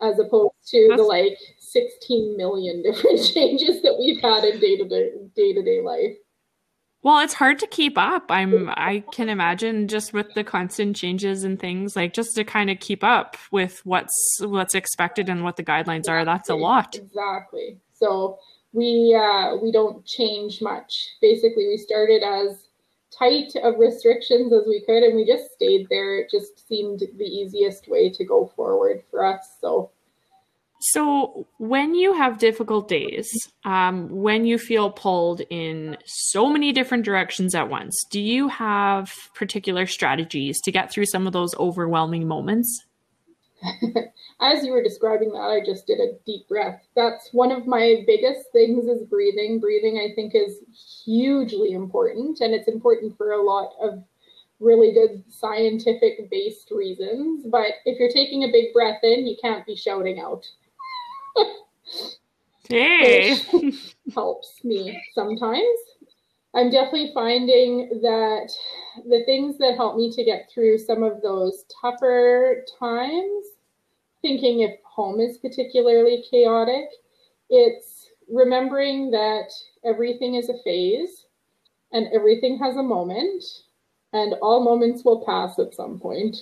[0.00, 1.00] as opposed to That's...
[1.00, 6.16] the like 16 million different changes that we've had in day-to-day day-to-day life.
[7.02, 8.26] Well it's hard to keep up.
[8.28, 12.70] I'm i can imagine just with the constant changes and things like just to kind
[12.70, 16.96] of keep up with what's what's expected and what the guidelines are that's a lot.
[16.96, 17.78] Exactly.
[17.92, 18.38] So
[18.72, 21.16] we uh we don't change much.
[21.20, 22.67] Basically we started as
[23.16, 26.18] tight of restrictions as we could and we just stayed there.
[26.18, 29.90] It just seemed the easiest way to go forward for us so.
[30.80, 33.28] So when you have difficult days
[33.64, 39.12] um, when you feel pulled in so many different directions at once do you have
[39.34, 42.86] particular strategies to get through some of those overwhelming moments
[44.40, 46.80] as you were describing that, I just did a deep breath.
[46.94, 49.60] That's one of my biggest things is breathing.
[49.60, 50.58] Breathing, I think, is
[51.04, 54.04] hugely important, and it's important for a lot of
[54.60, 57.44] really good scientific based reasons.
[57.46, 60.46] But if you're taking a big breath in, you can't be shouting out.
[62.68, 63.36] hey,
[64.14, 65.78] helps me sometimes.
[66.54, 68.50] I'm definitely finding that
[69.04, 73.46] the things that help me to get through some of those tougher times,
[74.22, 76.88] thinking if home is particularly chaotic,
[77.50, 79.50] it's remembering that
[79.84, 81.26] everything is a phase
[81.92, 83.44] and everything has a moment
[84.12, 86.36] and all moments will pass at some point.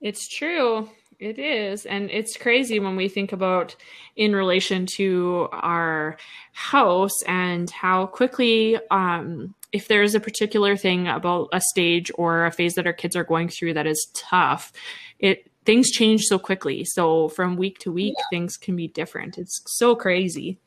[0.00, 0.88] It's true.
[1.22, 1.86] It is.
[1.86, 3.76] And it's crazy when we think about
[4.16, 6.16] in relation to our
[6.52, 12.50] house and how quickly, um, if there's a particular thing about a stage or a
[12.50, 14.72] phase that our kids are going through that is tough,
[15.20, 16.84] it things change so quickly.
[16.84, 18.24] So from week to week, yeah.
[18.30, 19.38] things can be different.
[19.38, 20.58] It's so crazy.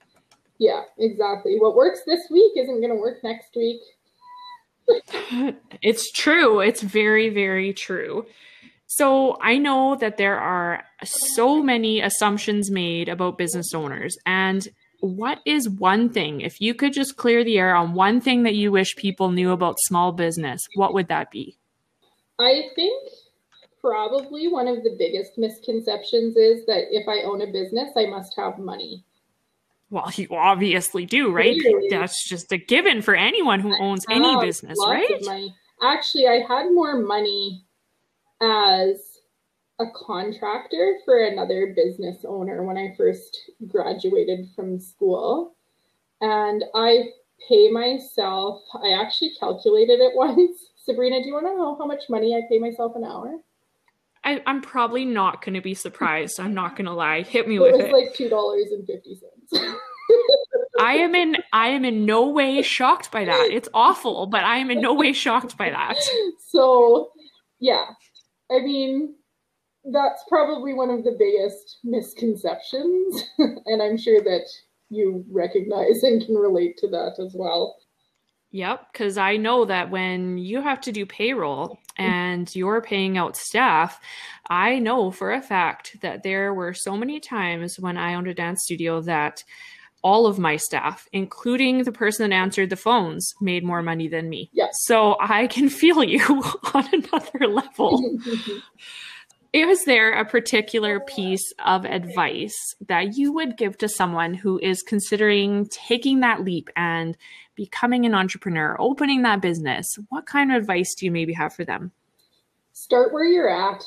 [0.57, 1.57] Yeah, exactly.
[1.59, 3.81] What works this week isn't going to work next week.
[5.81, 6.61] it's true.
[6.61, 8.25] It's very, very true.
[8.87, 14.15] So I know that there are so many assumptions made about business owners.
[14.25, 14.67] And
[14.99, 18.55] what is one thing, if you could just clear the air on one thing that
[18.55, 21.57] you wish people knew about small business, what would that be?
[22.39, 23.09] I think
[23.81, 28.35] probably one of the biggest misconceptions is that if I own a business, I must
[28.35, 29.03] have money.
[29.89, 31.55] Well, you obviously do, right?
[31.55, 31.89] Really?
[31.89, 35.07] That's just a given for anyone who owns any business, right?
[35.83, 37.63] Actually, I had more money
[38.41, 39.15] as
[39.79, 45.55] a contractor for another business owner when I first graduated from school.
[46.21, 47.09] And I
[47.47, 50.69] pay myself, I actually calculated it once.
[50.77, 53.37] Sabrina, do you want to know how much money I pay myself an hour?
[54.23, 56.39] I, am probably not going to be surprised.
[56.39, 57.21] I'm not going to lie.
[57.21, 57.91] Hit me it with it.
[57.91, 59.65] like two dollars and fifty cents.
[60.79, 63.49] I am in I am in no way shocked by that.
[63.51, 65.97] It's awful, but I am in no way shocked by that.
[66.39, 67.11] So,
[67.59, 67.85] yeah,
[68.51, 69.15] I mean,
[69.91, 73.23] that's probably one of the biggest misconceptions.
[73.37, 74.45] and I'm sure that
[74.89, 77.75] you recognize and can relate to that as well.
[78.51, 83.35] Yep, because I know that when you have to do payroll and you're paying out
[83.35, 83.99] staff,
[84.49, 88.33] I know for a fact that there were so many times when I owned a
[88.33, 89.43] dance studio that
[90.05, 94.29] all of my staff, including the person that answered the phones, made more money than
[94.29, 94.51] me.
[94.53, 94.75] Yes.
[94.83, 96.21] So I can feel you
[96.75, 98.19] on another level.
[99.53, 104.83] Is there a particular piece of advice that you would give to someone who is
[104.83, 107.17] considering taking that leap and
[107.55, 109.87] becoming an entrepreneur, opening that business?
[110.09, 111.93] What kind of advice do you maybe have for them?
[112.73, 113.81] Start where you're at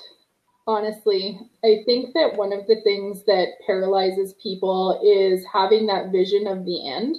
[0.68, 1.40] honestly.
[1.64, 6.64] I think that one of the things that paralyzes people is having that vision of
[6.64, 7.16] the end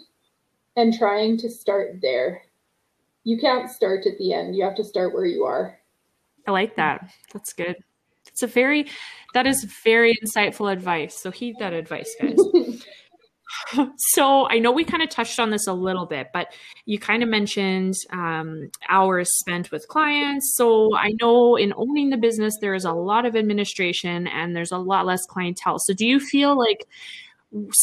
[0.77, 2.43] and trying to start there.
[3.25, 5.77] You can't start at the end, you have to start where you are.
[6.47, 7.09] I like that.
[7.33, 7.75] That's good.
[8.27, 8.89] It's a very,
[9.33, 11.15] that is very insightful advice.
[11.19, 12.37] So heed that advice, guys.
[13.97, 16.53] so I know we kind of touched on this a little bit, but
[16.85, 20.53] you kind of mentioned um, hours spent with clients.
[20.55, 24.71] So I know in owning the business, there is a lot of administration and there's
[24.71, 25.77] a lot less clientele.
[25.79, 26.87] So do you feel like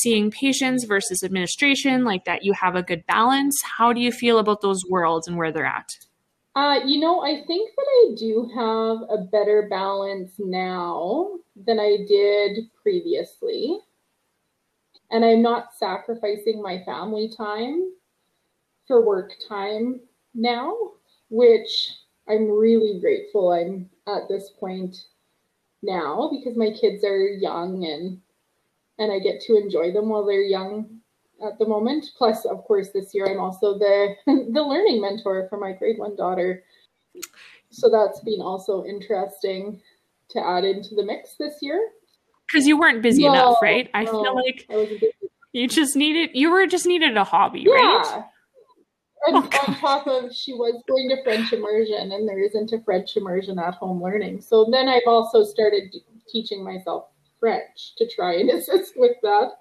[0.00, 3.56] seeing patients versus administration, like that you have a good balance?
[3.62, 5.90] How do you feel about those worlds and where they're at?
[6.54, 11.32] Uh, you know, I think that I do have a better balance now
[11.66, 13.78] than I did previously
[15.10, 17.92] and I'm not sacrificing my family time
[18.86, 20.00] for work time
[20.34, 20.74] now,
[21.30, 21.92] which
[22.28, 24.96] I'm really grateful I'm at this point
[25.82, 28.20] now because my kids are young and
[28.98, 31.00] and I get to enjoy them while they're young
[31.46, 32.06] at the moment.
[32.16, 36.16] Plus, of course, this year I'm also the the learning mentor for my grade one
[36.16, 36.64] daughter.
[37.70, 39.80] So that's been also interesting
[40.30, 41.90] to add into the mix this year.
[42.46, 43.90] Because you weren't busy no, enough, right?
[43.94, 45.00] I no, feel like I
[45.52, 47.72] you just needed you were just needed a hobby, yeah.
[47.72, 48.24] right?
[49.26, 52.80] And oh, on top of she was going to French immersion and there isn't a
[52.82, 54.40] French immersion at home learning.
[54.40, 55.94] So then I've also started
[56.28, 57.06] teaching myself
[57.40, 59.52] French to try and assist with that.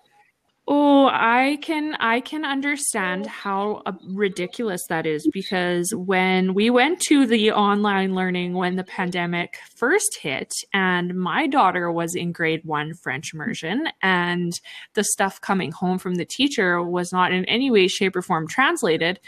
[0.68, 7.00] Oh, I can I can understand how uh, ridiculous that is because when we went
[7.02, 12.62] to the online learning when the pandemic first hit and my daughter was in grade
[12.64, 14.54] 1 French immersion and
[14.96, 18.48] the stuff coming home from the teacher was not in any way shape or form
[18.48, 19.20] translated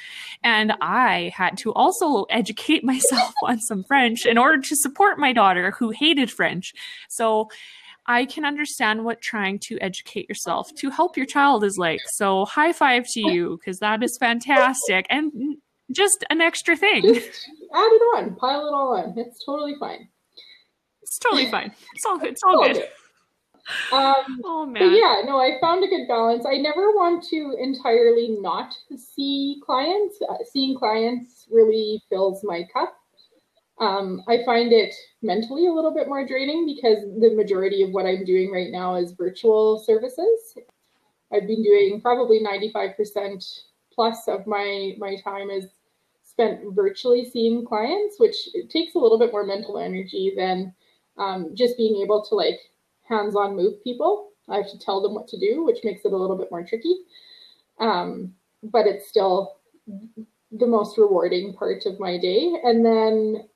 [0.43, 5.33] and I had to also educate myself on some French in order to support my
[5.33, 6.73] daughter who hated French.
[7.09, 7.49] So
[8.07, 12.01] I can understand what trying to educate yourself to help your child is like.
[12.07, 15.57] So high five to you because that is fantastic and
[15.91, 17.01] just an extra thing.
[17.03, 19.13] Just add it on, pile it all on.
[19.17, 20.07] It's totally fine.
[21.01, 21.73] It's totally fine.
[21.95, 22.29] It's all good.
[22.29, 22.73] It's all, good.
[22.73, 22.87] good.
[23.91, 24.93] Um, oh man.
[24.93, 26.45] yeah, no, I found a good balance.
[26.45, 30.17] I never want to entirely not see clients.
[30.27, 32.97] Uh, seeing clients really fills my cup.
[33.79, 38.05] Um, I find it mentally a little bit more draining because the majority of what
[38.05, 40.57] I'm doing right now is virtual services.
[41.31, 43.61] I've been doing probably 95%
[43.93, 45.65] plus of my my time is
[46.23, 48.35] spent virtually seeing clients, which
[48.69, 50.73] takes a little bit more mental energy than
[51.17, 52.59] um, just being able to like
[53.03, 54.29] hands-on move people.
[54.49, 56.63] I have to tell them what to do, which makes it a little bit more
[56.63, 56.95] tricky.
[57.79, 59.57] Um, but it's still
[60.51, 62.53] the most rewarding part of my day.
[62.63, 63.47] And then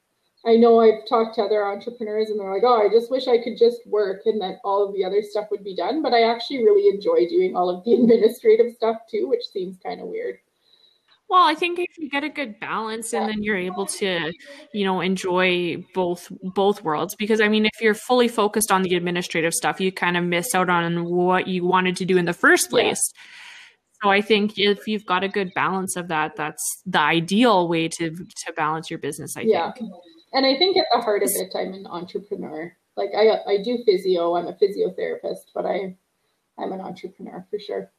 [0.45, 3.37] I know I've talked to other entrepreneurs and they're like, oh, I just wish I
[3.37, 6.01] could just work and that all of the other stuff would be done.
[6.01, 10.01] But I actually really enjoy doing all of the administrative stuff too, which seems kind
[10.01, 10.39] of weird.
[11.29, 14.33] Well, I think if you get a good balance and then you're able to,
[14.73, 18.95] you know, enjoy both both worlds because I mean if you're fully focused on the
[18.95, 22.33] administrative stuff, you kind of miss out on what you wanted to do in the
[22.33, 23.13] first place.
[23.15, 23.21] Yeah.
[24.03, 27.87] So I think if you've got a good balance of that, that's the ideal way
[27.87, 29.71] to to balance your business, I yeah.
[29.71, 29.89] think
[30.33, 32.75] and I think at the heart of it, I'm an entrepreneur.
[32.95, 34.35] Like I, I do physio.
[34.35, 35.95] I'm a physiotherapist, but I,
[36.57, 37.91] I'm an entrepreneur for sure.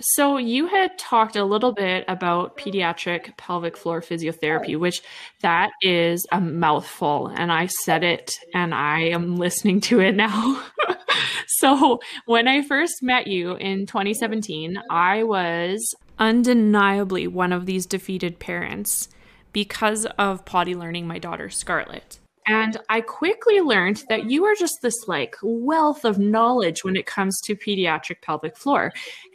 [0.00, 5.00] So you had talked a little bit about pediatric pelvic floor physiotherapy, which
[5.40, 10.62] that is a mouthful, and I said it, and I am listening to it now.
[11.46, 18.38] so when I first met you in 2017, I was undeniably one of these defeated
[18.38, 19.08] parents
[19.56, 22.18] because of potty learning my daughter Scarlett.
[22.46, 27.06] And I quickly learned that you are just this like wealth of knowledge when it
[27.06, 28.92] comes to pediatric pelvic floor.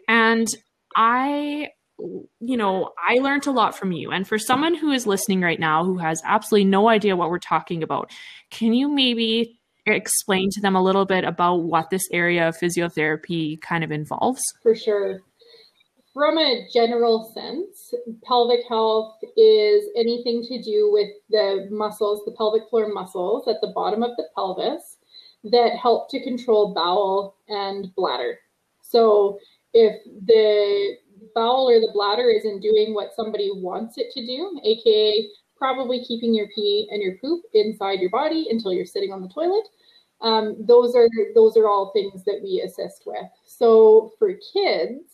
[0.07, 0.47] And
[0.95, 4.11] I you know, I learned a lot from you.
[4.11, 7.39] And for someone who is listening right now who has absolutely no idea what we're
[7.39, 8.11] talking about,
[8.51, 13.59] can you maybe explain to them a little bit about what this area of physiotherapy
[13.61, 14.43] kind of involves?
[14.61, 15.21] For sure.
[16.13, 17.93] From a general sense,
[18.23, 23.71] pelvic health is anything to do with the muscles, the pelvic floor muscles at the
[23.73, 24.97] bottom of the pelvis
[25.45, 28.39] that help to control bowel and bladder.
[28.81, 29.39] So
[29.73, 30.97] if the
[31.33, 36.33] bowel or the bladder isn't doing what somebody wants it to do, aka probably keeping
[36.33, 39.67] your pee and your poop inside your body until you're sitting on the toilet,
[40.21, 43.25] um, those are those are all things that we assist with.
[43.45, 45.10] So for kids,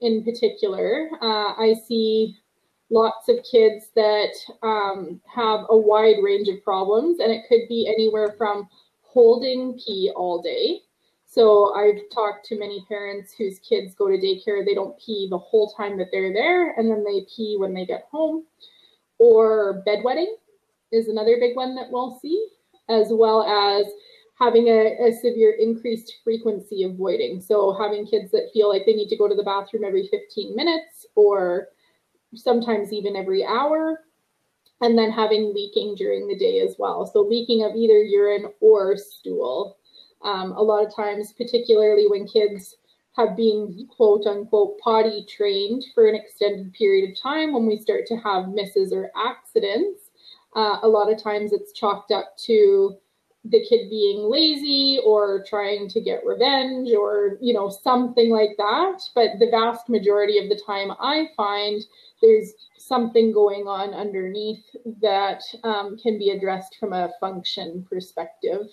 [0.00, 1.08] in particular.
[1.20, 2.36] Uh, I see
[2.90, 4.32] lots of kids that
[4.62, 8.68] um, have a wide range of problems, and it could be anywhere from
[9.02, 10.80] holding pee all day.
[11.24, 15.38] So I've talked to many parents whose kids go to daycare, they don't pee the
[15.38, 18.44] whole time that they're there, and then they pee when they get home.
[19.18, 20.34] Or bedwetting
[20.92, 22.48] is another big one that we'll see,
[22.88, 23.86] as well as
[24.38, 27.40] having a, a, severe increased frequency of voiding.
[27.40, 30.54] So having kids that feel like they need to go to the bathroom every 15
[30.54, 31.68] minutes or
[32.34, 34.02] sometimes even every hour.
[34.82, 37.06] And then having leaking during the day as well.
[37.06, 39.78] So leaking of either urine or stool.
[40.22, 42.76] Um, a lot of times, particularly when kids
[43.16, 48.04] have been quote unquote potty trained for an extended period of time, when we start
[48.08, 50.10] to have misses or accidents,
[50.54, 52.98] uh, a lot of times it's chalked up to
[53.50, 59.00] the kid being lazy or trying to get revenge or you know something like that
[59.14, 61.82] but the vast majority of the time i find
[62.22, 64.64] there's something going on underneath
[65.00, 68.66] that um, can be addressed from a function perspective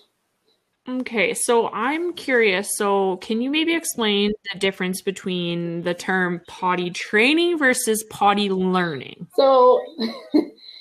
[0.86, 2.76] Okay, so I'm curious.
[2.76, 9.26] So, can you maybe explain the difference between the term potty training versus potty learning?
[9.34, 9.80] So,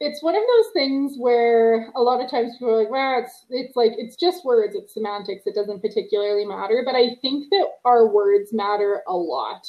[0.00, 3.46] it's one of those things where a lot of times people are like, well, it's
[3.50, 6.82] it's like it's just words, it's semantics, it doesn't particularly matter.
[6.84, 9.66] But I think that our words matter a lot,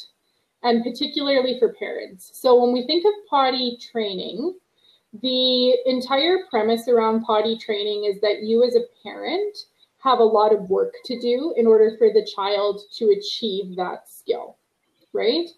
[0.64, 2.32] and particularly for parents.
[2.34, 4.56] So when we think of potty training,
[5.22, 9.58] the entire premise around potty training is that you as a parent
[10.00, 14.10] have a lot of work to do in order for the child to achieve that
[14.10, 14.58] skill,
[15.14, 15.50] right?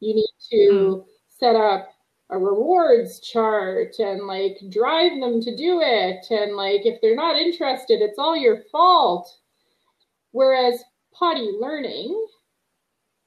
[0.00, 1.04] You need to mm.
[1.28, 1.88] set up
[2.30, 6.26] a rewards chart and like drive them to do it.
[6.30, 9.32] And like, if they're not interested, it's all your fault.
[10.32, 12.26] Whereas potty learning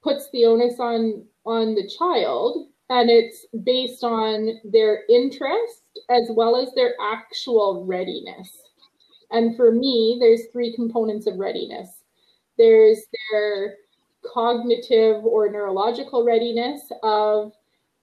[0.03, 6.55] puts the onus on on the child and it's based on their interest as well
[6.55, 8.49] as their actual readiness.
[9.31, 11.89] And for me, there's three components of readiness.
[12.57, 12.99] There's
[13.31, 13.75] their
[14.33, 17.53] cognitive or neurological readiness of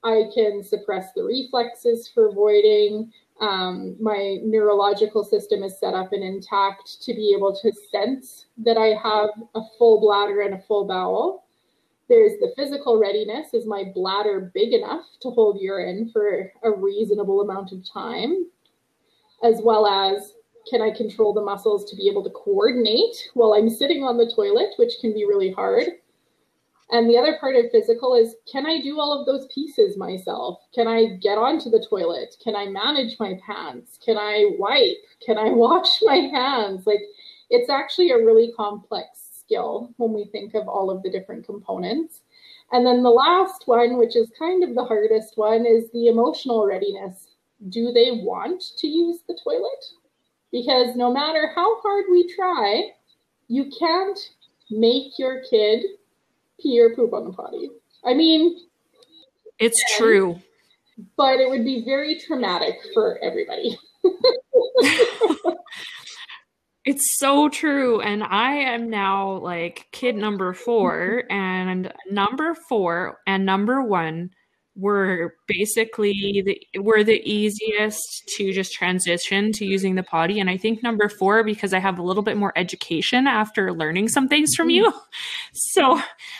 [0.07, 3.11] I can suppress the reflexes for voiding.
[3.41, 8.77] Um, my neurological system is set up and intact to be able to sense that
[8.77, 11.43] I have a full bladder and a full bowel.
[12.07, 13.53] There's the physical readiness.
[13.53, 18.45] Is my bladder big enough to hold urine for a reasonable amount of time?
[19.43, 20.33] As well as
[20.69, 24.31] can I control the muscles to be able to coordinate while I'm sitting on the
[24.33, 25.83] toilet, which can be really hard.
[26.89, 30.59] And the other part of physical is can I do all of those pieces myself?
[30.73, 32.35] Can I get onto the toilet?
[32.41, 33.99] Can I manage my pants?
[34.03, 34.97] Can I wipe?
[35.25, 36.87] Can I wash my hands?
[36.87, 37.01] Like
[37.49, 42.21] it's actually a really complex skill when we think of all of the different components.
[42.71, 46.65] And then the last one, which is kind of the hardest one, is the emotional
[46.65, 47.27] readiness.
[47.69, 49.85] Do they want to use the toilet?
[50.51, 52.91] Because no matter how hard we try,
[53.47, 54.19] you can't
[54.69, 55.83] make your kid
[56.61, 57.69] pee or poop on the potty.
[58.05, 58.57] I mean,
[59.59, 60.39] it's true.
[61.15, 63.77] But it would be very traumatic for everybody.
[66.87, 67.99] It's so true.
[67.99, 74.29] And I am now like kid number four, and number four and number one
[74.77, 80.39] were basically the were the easiest to just transition to using the potty.
[80.39, 84.09] And I think number four, because I have a little bit more education after learning
[84.09, 84.85] some things from mm-hmm.
[84.85, 84.93] you.
[85.53, 85.99] So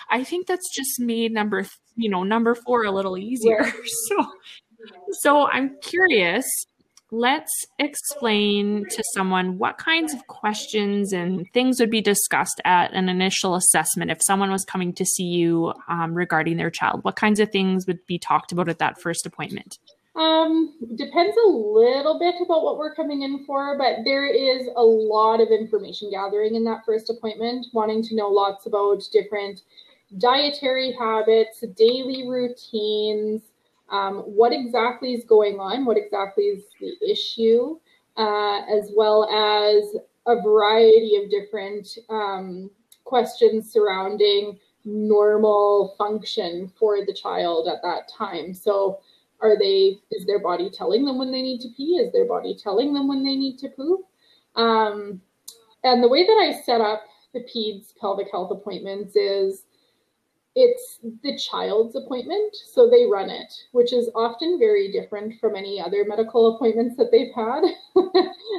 [0.10, 1.66] I think that's just made number
[1.96, 3.66] you know, number four a little easier.
[4.08, 4.26] So
[5.22, 6.46] so I'm curious
[7.12, 13.08] let's explain to someone what kinds of questions and things would be discussed at an
[13.08, 17.04] initial assessment if someone was coming to see you um, regarding their child.
[17.04, 19.78] What kinds of things would be talked about at that first appointment?
[20.16, 24.84] Um, depends a little bit about what we're coming in for, but there is a
[24.84, 29.62] lot of information gathering in that first appointment, wanting to know lots about different
[30.18, 33.44] dietary habits, daily routines,
[33.90, 37.78] um, what exactly is going on, what exactly is the issue,
[38.18, 39.96] uh, as well as
[40.28, 42.70] a variety of different um,
[43.06, 48.54] questions surrounding normal function for the child at that time.
[48.54, 49.00] So,
[49.40, 51.98] are they, is their body telling them when they need to pee?
[51.98, 54.02] Is their body telling them when they need to poop?
[54.56, 55.22] Um,
[55.84, 59.64] and the way that I set up the PEDS pelvic health appointments is
[60.60, 65.80] it's the child's appointment, so they run it, which is often very different from any
[65.80, 67.62] other medical appointments that they've had.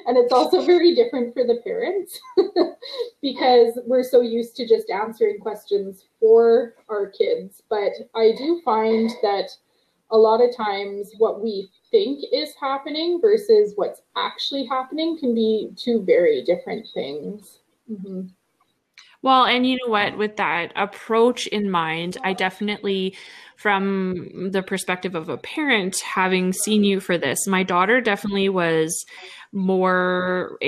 [0.07, 2.21] and it's also very different for the parents
[3.21, 7.65] because we're so used to just answering questions for our kids.
[7.69, 9.51] But I do find that
[10.13, 15.71] a lot of times what we think is happening versus what's actually happening can be
[15.77, 17.59] two very different things.
[17.91, 18.29] Mm-hmm.
[19.23, 20.17] Well, and you know what?
[20.17, 23.17] With that approach in mind, I definitely,
[23.57, 29.05] from the perspective of a parent, having seen you for this, my daughter definitely was
[29.53, 30.59] more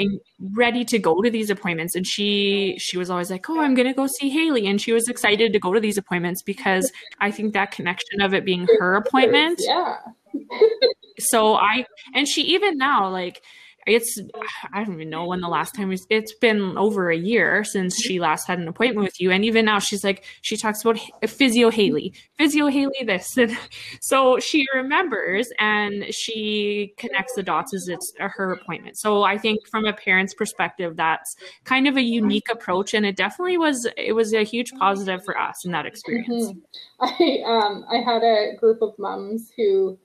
[0.40, 1.94] ready to go to these appointments.
[1.94, 4.68] And she she was always like oh i'm going to go see Haylie.
[4.68, 6.90] And she was excited to go to these appointments because
[7.20, 9.96] i think that connection of it being her appointment yeah.
[11.18, 11.84] So i
[12.14, 13.42] and she even now like
[13.86, 14.20] it's
[14.72, 17.96] I don't even know when the last time was, it's been over a year since
[17.96, 19.30] she last had an appointment with you.
[19.30, 23.36] And even now she's like, she talks about physio Haylie, physio Haylie this.
[23.40, 23.56] And
[24.02, 28.98] so she remembers and she connects the dots as it's her appointment.
[28.98, 32.92] So I think from a parent's perspective, that's kind of a unique approach.
[32.92, 36.52] And it definitely was, it was a huge positive for us in that experience.
[36.52, 37.00] Mm-hmm.
[37.00, 39.98] I, um, I had a group of moms who,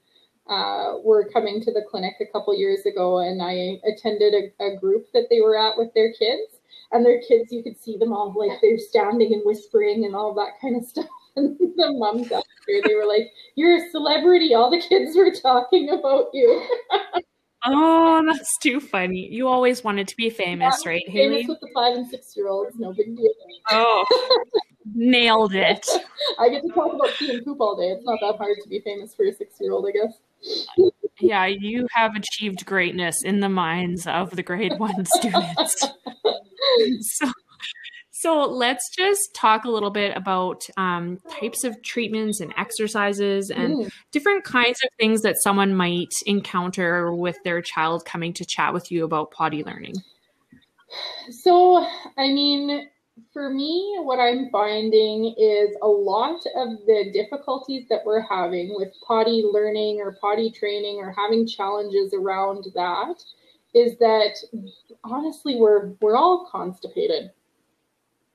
[0.47, 4.77] uh, were coming to the clinic a couple years ago, and I attended a, a,
[4.77, 6.59] group that they were at with their kids.
[6.91, 10.35] And their kids, you could see them all like they're standing and whispering and all
[10.35, 11.07] that kind of stuff.
[11.35, 14.53] And the moms after they were like, "You're a celebrity.
[14.53, 16.63] All the kids were talking about you."
[17.65, 19.27] oh, that's too funny.
[19.31, 21.41] You always wanted to be famous, yeah, right, Haylie?
[21.41, 22.75] Famous with the five and six year olds.
[22.77, 23.33] No big deal.
[23.71, 24.05] Oh.
[24.93, 25.85] Nailed it.
[26.39, 27.89] I get to talk about pee and poop all day.
[27.89, 30.19] It's not that hard to be famous for a six year old, I guess
[31.19, 35.75] yeah, you have achieved greatness in the minds of the grade one students.
[37.01, 37.31] so,
[38.11, 43.85] so let's just talk a little bit about um, types of treatments and exercises and
[43.85, 43.91] mm.
[44.11, 48.91] different kinds of things that someone might encounter with their child coming to chat with
[48.91, 49.95] you about potty learning.
[51.29, 51.85] So,
[52.17, 52.87] I mean,
[53.31, 58.93] for me, what I'm finding is a lot of the difficulties that we're having with
[59.07, 63.23] potty learning or potty training or having challenges around that
[63.73, 64.35] is that
[65.03, 67.31] honestly we're we're all constipated.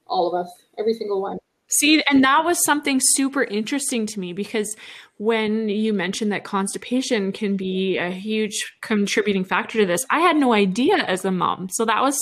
[0.07, 1.39] All of us, every single one.
[1.71, 4.77] See, and that was something super interesting to me because
[5.19, 10.37] when you mentioned that constipation can be a huge contributing factor to this, I had
[10.37, 11.69] no idea as a mom.
[11.71, 12.19] So that was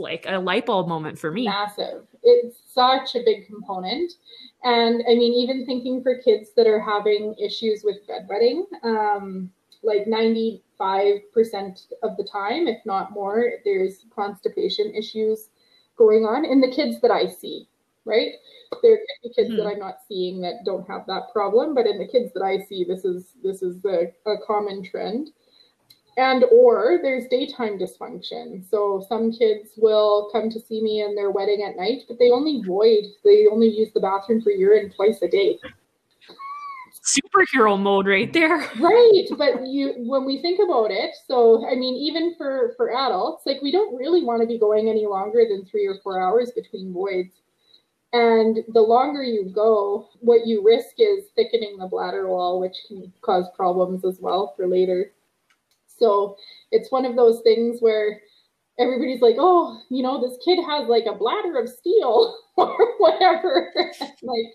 [0.00, 1.44] like a light bulb moment for me.
[1.44, 2.02] Massive.
[2.24, 4.12] It's such a big component.
[4.64, 9.50] And I mean, even thinking for kids that are having issues with bedwetting, um,
[9.84, 10.60] like 95%
[12.02, 15.48] of the time, if not more, there's constipation issues
[15.96, 17.68] going on in the kids that I see
[18.04, 18.32] right?
[18.82, 19.56] There could be kids hmm.
[19.56, 22.64] that I'm not seeing that don't have that problem, but in the kids that I
[22.64, 25.30] see, this is this is a, a common trend.
[26.16, 28.68] And or there's daytime dysfunction.
[28.70, 32.30] So some kids will come to see me and they're wetting at night, but they
[32.30, 35.58] only void, they only use the bathroom for urine twice a day
[37.04, 38.58] superhero mode right there.
[38.80, 43.46] Right, but you when we think about it, so I mean even for for adults,
[43.46, 46.52] like we don't really want to be going any longer than 3 or 4 hours
[46.54, 47.32] between voids.
[48.14, 53.12] And the longer you go, what you risk is thickening the bladder wall, which can
[53.22, 55.10] cause problems as well for later.
[55.88, 56.36] So
[56.70, 58.20] it's one of those things where
[58.78, 63.72] everybody's like, oh, you know, this kid has like a bladder of steel or whatever.
[64.00, 64.46] like,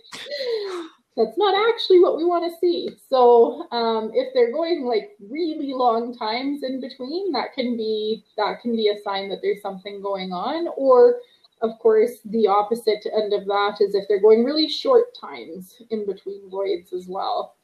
[1.18, 2.92] that's not actually what we want to see.
[3.10, 8.62] So um, if they're going like really long times in between, that can be that
[8.62, 10.70] can be a sign that there's something going on.
[10.78, 11.20] Or
[11.62, 16.06] of course, the opposite end of that is if they're going really short times in
[16.06, 17.56] between voids as well.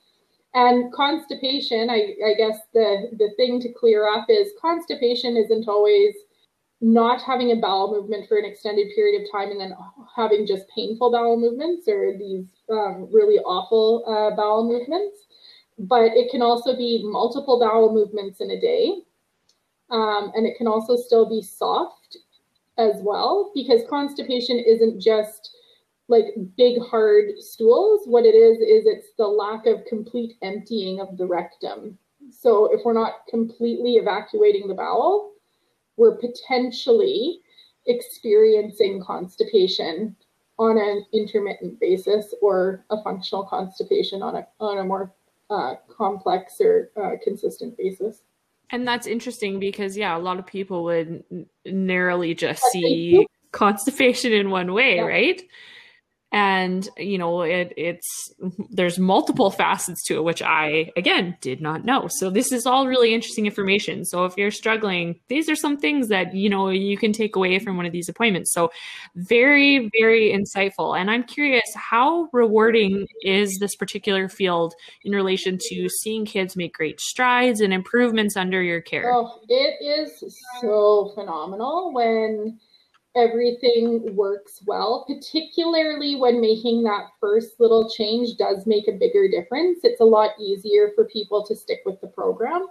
[0.53, 6.15] And constipation, I, I guess the, the thing to clear up is constipation isn't always
[6.81, 9.75] not having a bowel movement for an extended period of time and then
[10.15, 15.25] having just painful bowel movements or these um, really awful uh, bowel movements.
[15.77, 18.93] But it can also be multiple bowel movements in a day.
[19.89, 22.17] Um, and it can also still be soft
[22.78, 25.51] as well because constipation isn't just
[26.07, 26.26] like
[26.57, 28.01] big hard stools.
[28.05, 31.97] What it is is it's the lack of complete emptying of the rectum.
[32.30, 35.36] So if we're not completely evacuating the bowel
[35.97, 37.39] we're potentially
[37.88, 40.15] experiencing constipation
[40.57, 45.13] on an intermittent basis or a functional constipation on a on a more
[45.49, 48.21] uh, complex or uh, consistent basis
[48.70, 51.24] and that's interesting because yeah, a lot of people would
[51.66, 55.03] narrowly just see constipation in one way, yeah.
[55.03, 55.41] right?
[56.36, 58.33] And you know it, it's
[58.69, 62.09] there's multiple facets to it which i again did not know.
[62.09, 64.03] So this is all really interesting information.
[64.03, 67.57] So if you're struggling these are some things that you know you can take away
[67.59, 68.53] from one of these appointments.
[68.53, 68.69] So
[69.15, 70.99] very very insightful.
[70.99, 74.73] And i'm curious how rewarding is this particular field
[75.05, 79.13] in relation to seeing kids make great strides and improvements under your care?
[79.13, 82.59] Oh it is so phenomenal when
[83.16, 89.80] everything works well, particularly when making that first little change does make a bigger difference.
[89.84, 92.68] It's a lot easier for people to stick with the program.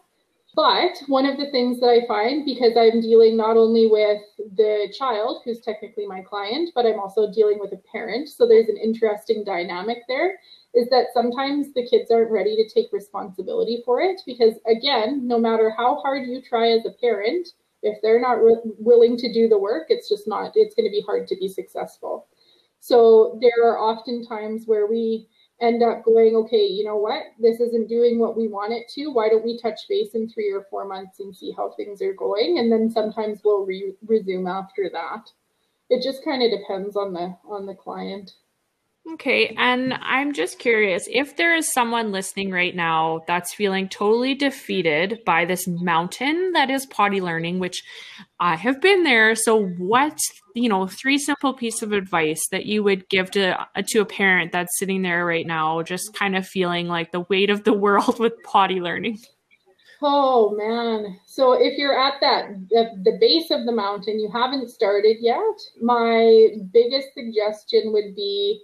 [0.56, 4.22] But one of the things that I find, because I'm dealing not only with
[4.56, 8.68] the child, who's technically my client, but I'm also dealing with a parent, so there's
[8.68, 10.38] an interesting dynamic there,
[10.72, 14.20] is that sometimes the kids aren't ready to take responsibility for it.
[14.26, 17.48] Because again, no matter how hard you try as a parent,
[17.84, 18.38] if they're not
[18.78, 21.48] willing to do the work, it's just not, it's going to be hard to be
[21.48, 22.26] successful.
[22.80, 25.28] So there are often times where we
[25.60, 29.08] end up going, okay, you know what, this isn't doing what we want it to.
[29.08, 32.12] Why don't we touch base in three or four months and see how things are
[32.12, 32.58] going?
[32.58, 35.30] And then sometimes we'll re- resume after that.
[35.90, 38.32] It just kind of depends on the on the client.
[39.12, 44.34] Okay, and I'm just curious if there is someone listening right now that's feeling totally
[44.34, 47.82] defeated by this mountain that is potty learning, which
[48.40, 49.34] I have been there.
[49.34, 50.18] So, what
[50.54, 54.06] you know, three simple piece of advice that you would give to a to a
[54.06, 57.72] parent that's sitting there right now, just kind of feeling like the weight of the
[57.84, 59.18] world with potty learning?
[60.00, 61.18] Oh man.
[61.26, 65.58] So if you're at that the, the base of the mountain, you haven't started yet,
[65.82, 68.62] my biggest suggestion would be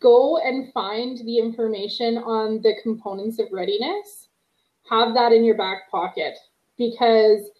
[0.00, 4.28] go and find the information on the components of readiness.
[4.88, 6.36] Have that in your back pocket
[6.76, 7.50] because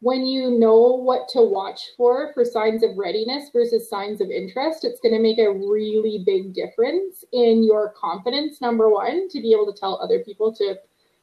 [0.00, 4.84] when you know what to watch for for signs of readiness versus signs of interest,
[4.84, 9.52] it's going to make a really big difference in your confidence, number one, to be
[9.52, 10.74] able to tell other people to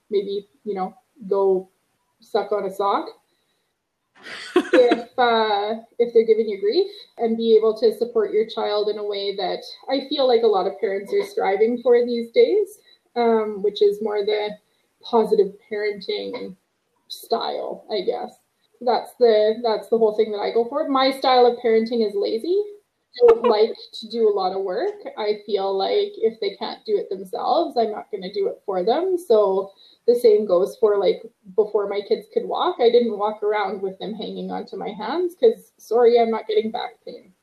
[0.09, 0.93] maybe, you know,
[1.27, 1.69] go
[2.21, 3.09] suck on a sock
[4.55, 8.97] if uh, if they're giving you grief and be able to support your child in
[8.97, 12.79] a way that I feel like a lot of parents are striving for these days,
[13.15, 14.49] um, which is more the
[15.03, 16.55] positive parenting
[17.07, 18.37] style, I guess.
[18.81, 20.87] That's the that's the whole thing that I go for.
[20.87, 22.63] My style of parenting is lazy.
[23.17, 24.95] Don't like to do a lot of work.
[25.17, 28.61] I feel like if they can't do it themselves, I'm not going to do it
[28.65, 29.17] for them.
[29.17, 29.71] So
[30.07, 31.21] the same goes for like
[31.55, 32.77] before my kids could walk.
[32.79, 36.71] I didn't walk around with them hanging onto my hands because sorry, I'm not getting
[36.71, 37.33] back pain.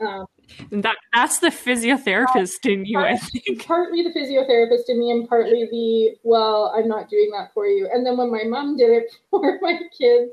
[0.00, 0.26] Um,
[0.70, 3.66] that that's the physiotherapist in you, I think.
[3.66, 7.88] Partly the physiotherapist in me, and partly the well, I'm not doing that for you.
[7.92, 10.32] And then when my mom did it for my kids,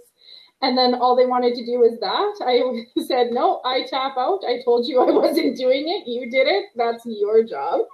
[0.64, 2.62] and then all they wanted to do was that, I
[3.06, 4.42] said, no, I tap out.
[4.48, 6.08] I told you I wasn't doing it.
[6.10, 6.70] You did it.
[6.76, 7.82] That's your job.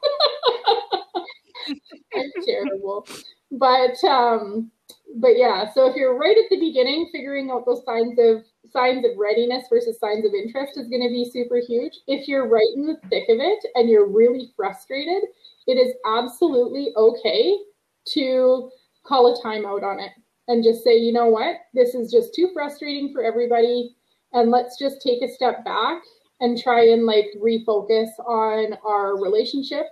[2.45, 3.05] Terrible
[3.51, 4.71] but um,
[5.15, 9.05] but yeah, so if you're right at the beginning, figuring out those signs of signs
[9.05, 11.93] of readiness versus signs of interest is going to be super huge.
[12.07, 15.23] If you're right in the thick of it and you're really frustrated,
[15.65, 17.57] it is absolutely okay
[18.09, 18.69] to
[19.03, 20.11] call a timeout on it
[20.49, 23.95] and just say, you know what, this is just too frustrating for everybody,
[24.33, 26.01] and let's just take a step back
[26.41, 29.85] and try and like refocus on our relationship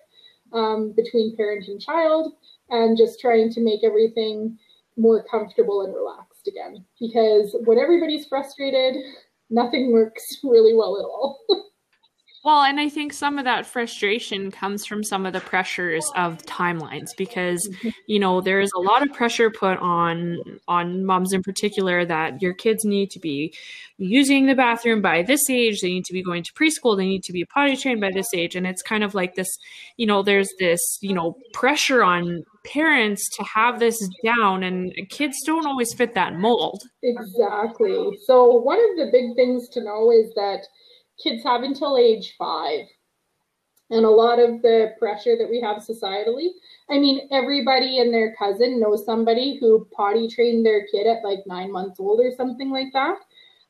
[0.53, 2.33] um, between parent and child
[2.69, 4.57] and just trying to make everything
[4.97, 6.83] more comfortable and relaxed again.
[6.99, 8.95] Because when everybody's frustrated,
[9.49, 11.39] nothing works really well at all.
[12.43, 16.37] Well, and I think some of that frustration comes from some of the pressures of
[16.45, 17.89] timelines because mm-hmm.
[18.05, 22.41] you know there is a lot of pressure put on on moms in particular that
[22.41, 23.53] your kids need to be
[23.97, 27.23] using the bathroom by this age, they need to be going to preschool, they need
[27.23, 29.57] to be potty trained by this age and it's kind of like this,
[29.97, 35.35] you know, there's this, you know, pressure on parents to have this down and kids
[35.45, 36.83] don't always fit that mold.
[37.01, 38.17] Exactly.
[38.25, 40.67] So one of the big things to know is that
[41.21, 42.85] kids have until age five.
[43.89, 46.49] And a lot of the pressure that we have societally,
[46.89, 51.39] I mean, everybody and their cousin knows somebody who potty trained their kid at like
[51.47, 53.17] nine months old or something like that,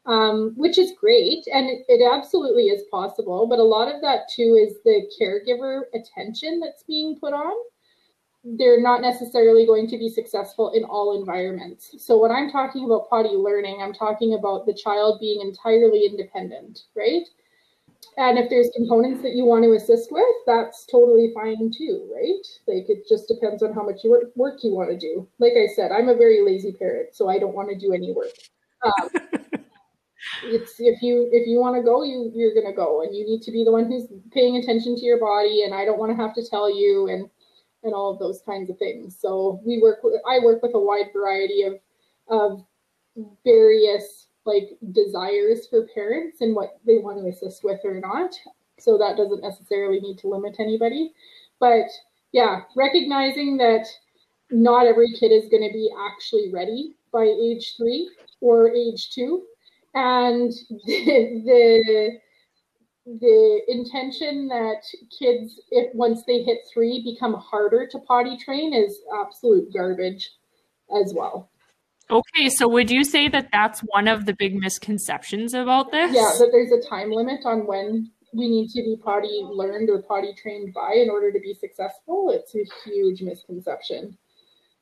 [0.07, 1.45] um, which is great.
[1.53, 3.45] And it, it absolutely is possible.
[3.47, 7.53] But a lot of that too is the caregiver attention that's being put on
[8.55, 11.95] they're not necessarily going to be successful in all environments.
[11.97, 16.83] So when I'm talking about potty learning, I'm talking about the child being entirely independent,
[16.95, 17.23] right?
[18.17, 22.45] And if there's components that you want to assist with, that's totally fine too, right?
[22.67, 25.27] Like it just depends on how much you work, work you want to do.
[25.39, 28.13] Like I said, I'm a very lazy parent, so I don't want to do any
[28.13, 28.31] work.
[28.83, 29.09] Um,
[30.45, 33.41] it's if you if you want to go, you you're gonna go, and you need
[33.43, 35.63] to be the one who's paying attention to your body.
[35.63, 37.29] And I don't want to have to tell you and
[37.87, 39.17] and all of those kinds of things.
[39.19, 41.79] So we work I work with a wide variety of
[42.27, 42.63] of
[43.43, 48.33] various like desires for parents and what they want to assist with or not.
[48.79, 51.13] So that doesn't necessarily need to limit anybody.
[51.59, 51.87] But
[52.31, 53.87] yeah, recognizing that
[54.51, 58.09] not every kid is going to be actually ready by age three
[58.39, 59.43] or age two.
[59.93, 60.51] And
[60.85, 62.19] the, the
[63.19, 64.81] the intention that
[65.17, 70.29] kids if once they hit three become harder to potty train is absolute garbage
[71.01, 71.49] as well
[72.09, 76.15] Okay, so would you say that that's one of the big misconceptions about this?
[76.15, 80.01] Yeah, that there's a time limit on when we need to be potty learned or
[80.01, 82.31] potty trained by in order to be successful.
[82.31, 84.17] It's a huge misconception.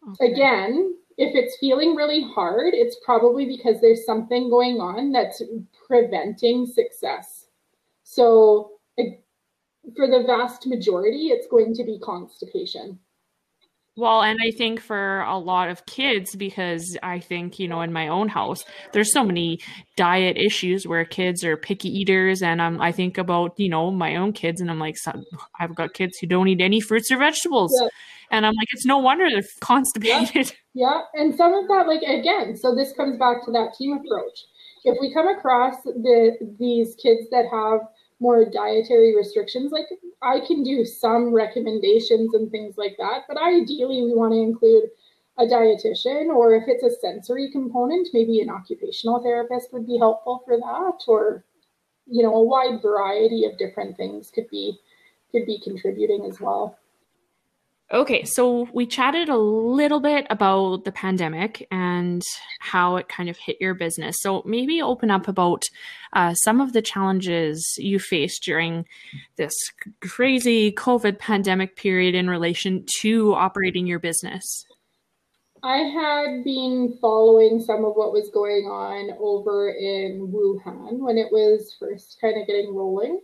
[0.07, 0.33] Okay.
[0.33, 5.41] Again, if it's feeling really hard, it's probably because there's something going on that's
[5.87, 7.34] preventing success.
[8.15, 8.71] So,
[9.95, 12.97] for the vast majority, it's going to be constipation.
[13.97, 17.91] Well, and I think for a lot of kids, because I think, you know, in
[17.91, 18.63] my own house,
[18.93, 19.59] there's so many
[19.97, 22.41] diet issues where kids are picky eaters.
[22.41, 24.95] And um, I think about, you know, my own kids, and I'm like,
[25.59, 27.77] I've got kids who don't eat any fruits or vegetables.
[27.81, 27.89] Yeah.
[28.31, 30.53] And I'm like, it's no wonder they're constipated.
[30.73, 31.01] Yeah.
[31.13, 31.21] yeah.
[31.21, 34.39] And some of that, like, again, so this comes back to that team approach.
[34.85, 37.79] If we come across the these kids that have
[38.19, 39.87] more dietary restrictions, like
[40.21, 44.89] I can do some recommendations and things like that, but ideally we want to include
[45.37, 50.41] a dietitian or if it's a sensory component, maybe an occupational therapist would be helpful
[50.45, 51.43] for that or
[52.07, 54.79] you know, a wide variety of different things could be
[55.31, 56.77] could be contributing as well.
[57.93, 62.23] Okay, so we chatted a little bit about the pandemic and
[62.59, 64.15] how it kind of hit your business.
[64.21, 65.61] So maybe open up about
[66.13, 68.85] uh, some of the challenges you faced during
[69.35, 69.53] this
[70.01, 74.65] crazy COVID pandemic period in relation to operating your business.
[75.61, 81.31] I had been following some of what was going on over in Wuhan when it
[81.31, 83.19] was first kind of getting rolling.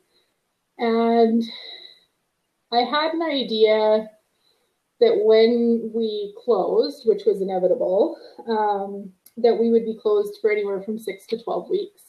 [0.77, 1.43] And
[2.71, 4.07] I had an idea
[5.01, 10.81] that when we closed, which was inevitable, um, that we would be closed for anywhere
[10.81, 12.01] from six to 12 weeks.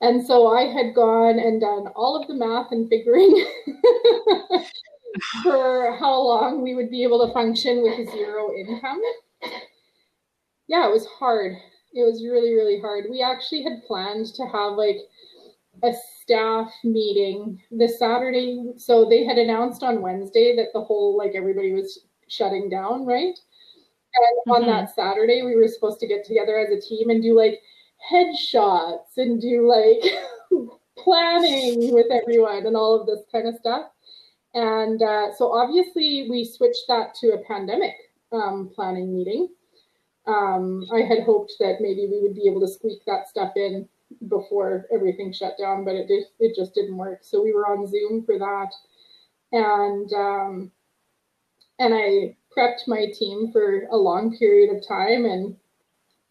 [0.00, 3.46] And so I had gone and done all of the math and figuring
[5.42, 9.00] for how long we would be able to function with zero income.
[10.66, 11.52] Yeah, it was hard.
[11.94, 13.04] It was really, really hard.
[13.08, 14.96] We actually had planned to have like
[15.82, 18.72] a staff meeting the Saturday.
[18.76, 23.38] So they had announced on Wednesday that the whole, like everybody was shutting down, right?
[24.16, 24.50] And mm-hmm.
[24.52, 27.60] on that Saturday, we were supposed to get together as a team and do like
[28.10, 30.12] headshots and do like
[30.98, 33.86] planning with everyone and all of this kind of stuff.
[34.54, 37.94] And uh, so obviously, we switched that to a pandemic
[38.32, 39.48] um, planning meeting.
[40.26, 43.88] Um, I had hoped that maybe we would be able to squeak that stuff in
[44.28, 47.20] before everything shut down, but it did, it just didn't work.
[47.22, 48.70] So we were on Zoom for that,
[49.52, 50.72] and um,
[51.78, 55.56] and I prepped my team for a long period of time, and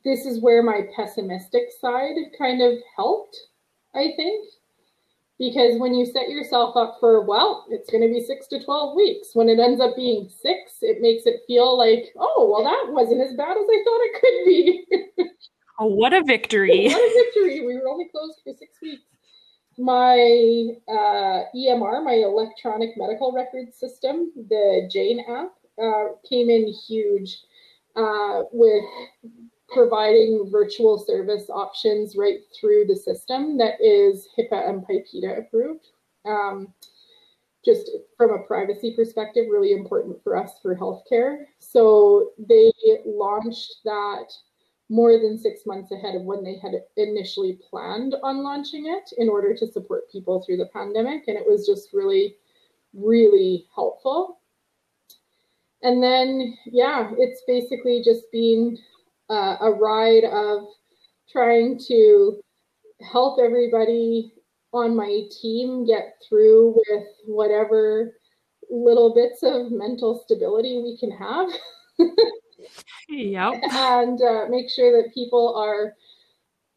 [0.04, 3.38] this is where my pessimistic side kind of helped,
[3.96, 4.50] I think.
[5.40, 8.96] Because when you set yourself up for, well, it's going to be six to 12
[8.96, 12.94] weeks, when it ends up being six, it makes it feel like, oh, well, that
[12.94, 14.86] wasn't as bad as I thought it could be.
[15.80, 16.88] Oh, what a victory!
[16.88, 17.66] what a victory!
[17.66, 19.04] We were only closed for six weeks.
[19.78, 27.40] My uh, EMR, my electronic medical record system, the Jane app, uh, came in huge
[27.96, 28.84] uh, with
[29.70, 35.88] providing virtual service options right through the system that is HIPAA and PIPEDA approved.
[36.26, 36.74] Um,
[37.66, 41.46] just from a privacy perspective, really important for us for healthcare.
[41.60, 42.72] So they
[43.06, 44.32] launched that
[44.90, 49.30] more than six months ahead of when they had initially planned on launching it in
[49.30, 51.24] order to support people through the pandemic.
[51.28, 52.36] And it was just really,
[52.94, 54.40] really helpful.
[55.82, 58.78] And then, yeah, it's basically just been
[59.30, 60.68] uh, a ride of
[61.32, 62.42] trying to
[63.12, 64.34] help everybody
[64.74, 68.16] on my team get through with whatever
[68.70, 71.50] little bits of mental stability we can have.
[73.10, 73.54] Yep.
[73.72, 75.96] And uh, make sure that people are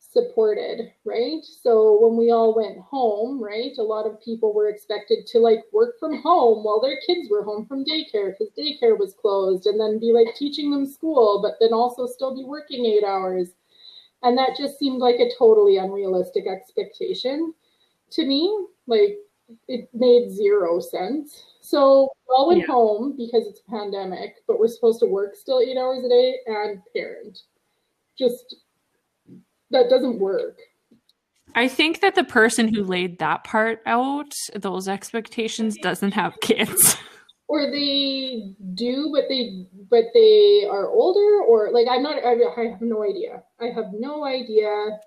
[0.00, 1.44] supported, right?
[1.44, 5.64] So when we all went home, right, a lot of people were expected to like
[5.72, 9.78] work from home while their kids were home from daycare because daycare was closed and
[9.80, 13.50] then be like teaching them school, but then also still be working eight hours.
[14.22, 17.54] And that just seemed like a totally unrealistic expectation
[18.12, 18.66] to me.
[18.86, 19.18] Like
[19.68, 21.44] it made zero sense.
[21.60, 22.66] So we all went yeah.
[22.66, 26.36] home because it's a pandemic, but we're supposed to work still eight hours a day
[26.46, 27.38] and parent.
[28.18, 28.56] Just
[29.70, 30.58] that doesn't work.
[31.54, 36.96] I think that the person who laid that part out, those expectations, doesn't have kids.
[37.48, 42.16] Or they do, but they but they are older, or like I'm not.
[42.24, 43.40] I, I have no idea.
[43.60, 44.98] I have no idea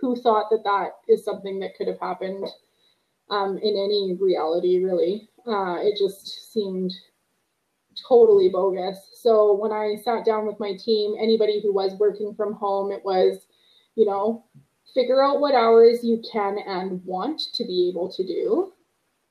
[0.00, 2.48] who thought that that is something that could have happened
[3.30, 5.28] um, in any reality, really.
[5.46, 6.92] Uh, it just seemed
[8.08, 8.98] totally bogus.
[9.20, 13.04] So when I sat down with my team, anybody who was working from home, it
[13.04, 13.46] was,
[13.94, 14.44] you know,
[14.94, 18.72] figure out what hours you can and want to be able to do,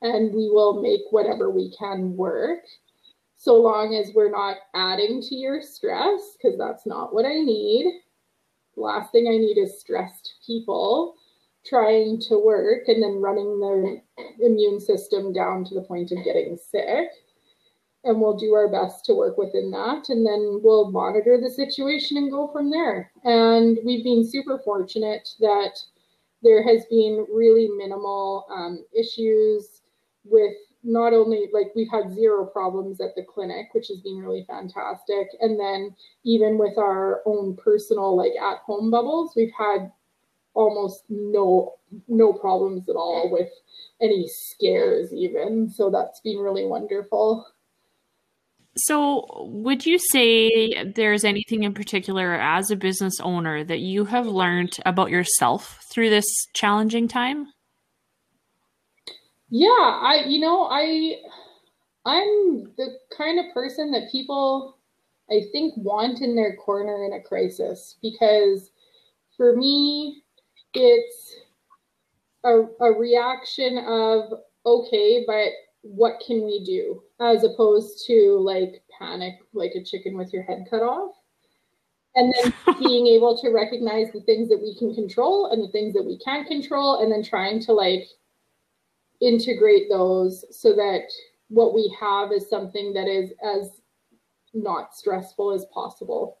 [0.02, 2.60] and we will make whatever we can work.
[3.36, 8.00] So long as we're not adding to your stress, because that's not what I need.
[8.76, 11.14] last thing I need is stressed people
[11.66, 14.02] trying to work and then running their
[14.40, 17.08] immune system down to the point of getting sick.
[18.04, 22.18] And we'll do our best to work within that and then we'll monitor the situation
[22.18, 23.10] and go from there.
[23.24, 25.78] And we've been super fortunate that
[26.42, 29.80] there has been really minimal um, issues
[30.24, 30.52] with
[30.84, 35.28] not only like we've had zero problems at the clinic which has been really fantastic
[35.40, 39.90] and then even with our own personal like at home bubbles we've had
[40.54, 41.74] almost no
[42.08, 43.50] no problems at all with
[44.00, 47.46] any scares even so that's been really wonderful
[48.76, 54.26] so, would you say there's anything in particular as a business owner that you have
[54.26, 57.46] learned about yourself through this challenging time?
[59.48, 61.18] Yeah, I you know, I
[62.04, 64.76] I'm the kind of person that people
[65.30, 68.72] I think want in their corner in a crisis because
[69.36, 70.23] for me
[70.74, 71.34] it's
[72.44, 74.32] a, a reaction of
[74.66, 75.48] okay, but
[75.82, 77.02] what can we do?
[77.20, 81.14] As opposed to like panic like a chicken with your head cut off.
[82.14, 85.94] And then being able to recognize the things that we can control and the things
[85.94, 88.06] that we can't control and then trying to like
[89.20, 91.04] integrate those so that
[91.48, 93.80] what we have is something that is as
[94.52, 96.38] not stressful as possible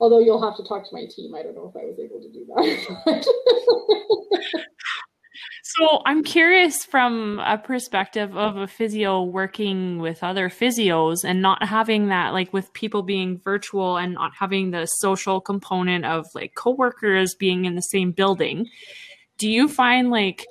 [0.00, 2.20] although you'll have to talk to my team i don't know if i was able
[2.20, 3.26] to do that
[5.62, 11.64] So I'm curious from a perspective of a physio working with other physios and not
[11.64, 16.54] having that like with people being virtual and not having the social component of like
[16.56, 18.68] coworkers being in the same building.
[19.38, 20.44] Do you find like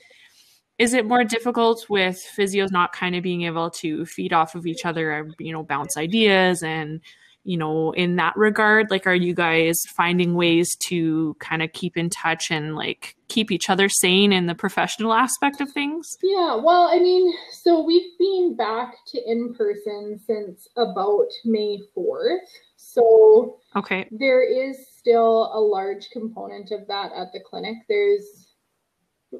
[0.77, 4.65] is it more difficult with physios not kind of being able to feed off of
[4.65, 7.01] each other and you know bounce ideas and
[7.49, 8.91] you know, in that regard?
[8.91, 13.51] Like, are you guys finding ways to kind of keep in touch and like keep
[13.51, 16.15] each other sane in the professional aspect of things?
[16.21, 22.37] Yeah, well, I mean, so we've been back to in person since about May 4th.
[22.77, 27.77] So, okay, there is still a large component of that at the clinic.
[27.87, 28.53] There's,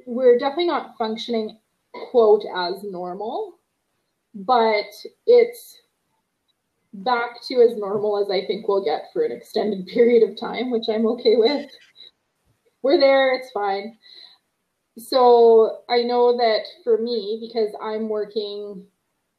[0.07, 1.60] we're definitely not functioning,
[2.10, 3.60] quote, as normal,
[4.34, 4.88] but
[5.28, 5.78] it's
[7.04, 10.72] back to as normal as I think we'll get for an extended period of time,
[10.72, 11.70] which I'm okay with.
[12.82, 13.97] We're there, it's fine.
[14.97, 18.86] So I know that for me, because I'm working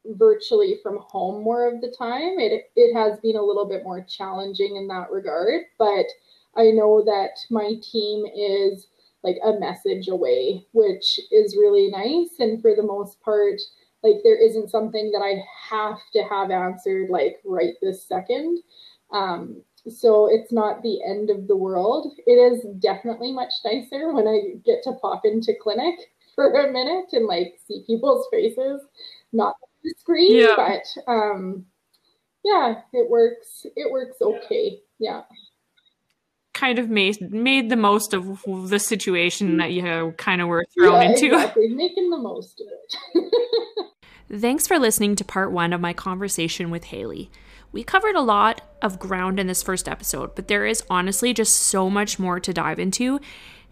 [0.06, 4.04] virtually from home more of the time, it it has been a little bit more
[4.08, 5.62] challenging in that regard.
[5.78, 6.06] But
[6.56, 8.88] I know that my team is
[9.22, 12.38] like a message away, which is really nice.
[12.38, 13.61] And for the most part,
[14.03, 18.59] like there isn't something that I have to have answered like right this second.
[19.12, 22.12] Um, so it's not the end of the world.
[22.26, 25.94] It is definitely much nicer when I get to pop into clinic
[26.34, 28.82] for a minute and like see people's faces,
[29.32, 30.55] not the screen, yeah.
[30.57, 31.64] but um,
[32.44, 33.66] yeah, it works.
[33.76, 34.80] It works okay.
[34.98, 35.22] Yeah
[36.61, 41.00] kind of made made the most of the situation that you kind of were thrown
[41.00, 41.26] yeah, into.
[41.26, 42.66] Exactly, making the most of
[43.14, 43.90] it.
[44.40, 47.30] Thanks for listening to part one of my conversation with Haylie.
[47.72, 51.56] We covered a lot of ground in this first episode, but there is honestly just
[51.56, 53.20] so much more to dive into.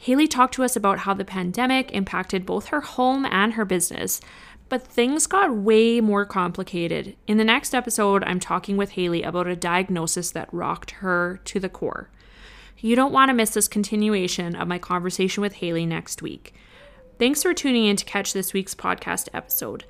[0.07, 4.21] Haylie talked to us about how the pandemic impacted both her home and her business,
[4.69, 7.17] but things got way more complicated.
[7.27, 11.61] In the next episode, I'm talking with Haylie about a diagnosis that rocked her to
[11.61, 12.09] the core.
[12.81, 16.55] You don't want to miss this continuation of my conversation with Haylie next week.
[17.19, 19.85] Thanks for tuning in to catch this week's podcast episode.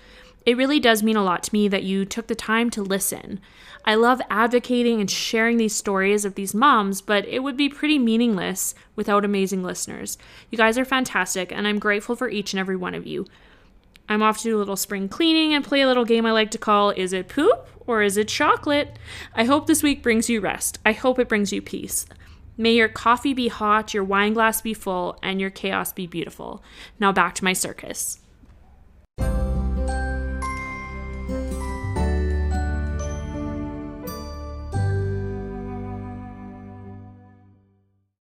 [0.47, 3.41] It really does mean a lot to me that you took the time to listen.
[3.85, 7.99] I love advocating and sharing these stories of these moms, but it would be pretty
[7.99, 10.17] meaningless without amazing listeners.
[10.51, 13.27] You guys are fantastic, and I'm grateful for each and every one of you.
[14.09, 16.51] I'm off to do a little spring cleaning and play a little game I like
[16.53, 18.99] to call Is It Poop or Is It Chocolate?
[19.35, 20.79] I hope this week brings you rest.
[20.87, 22.07] I hope it brings you peace.
[22.61, 26.61] May your coffee be hot, your wine glass be full, and your chaos be beautiful.
[26.99, 28.19] Now back to my circus.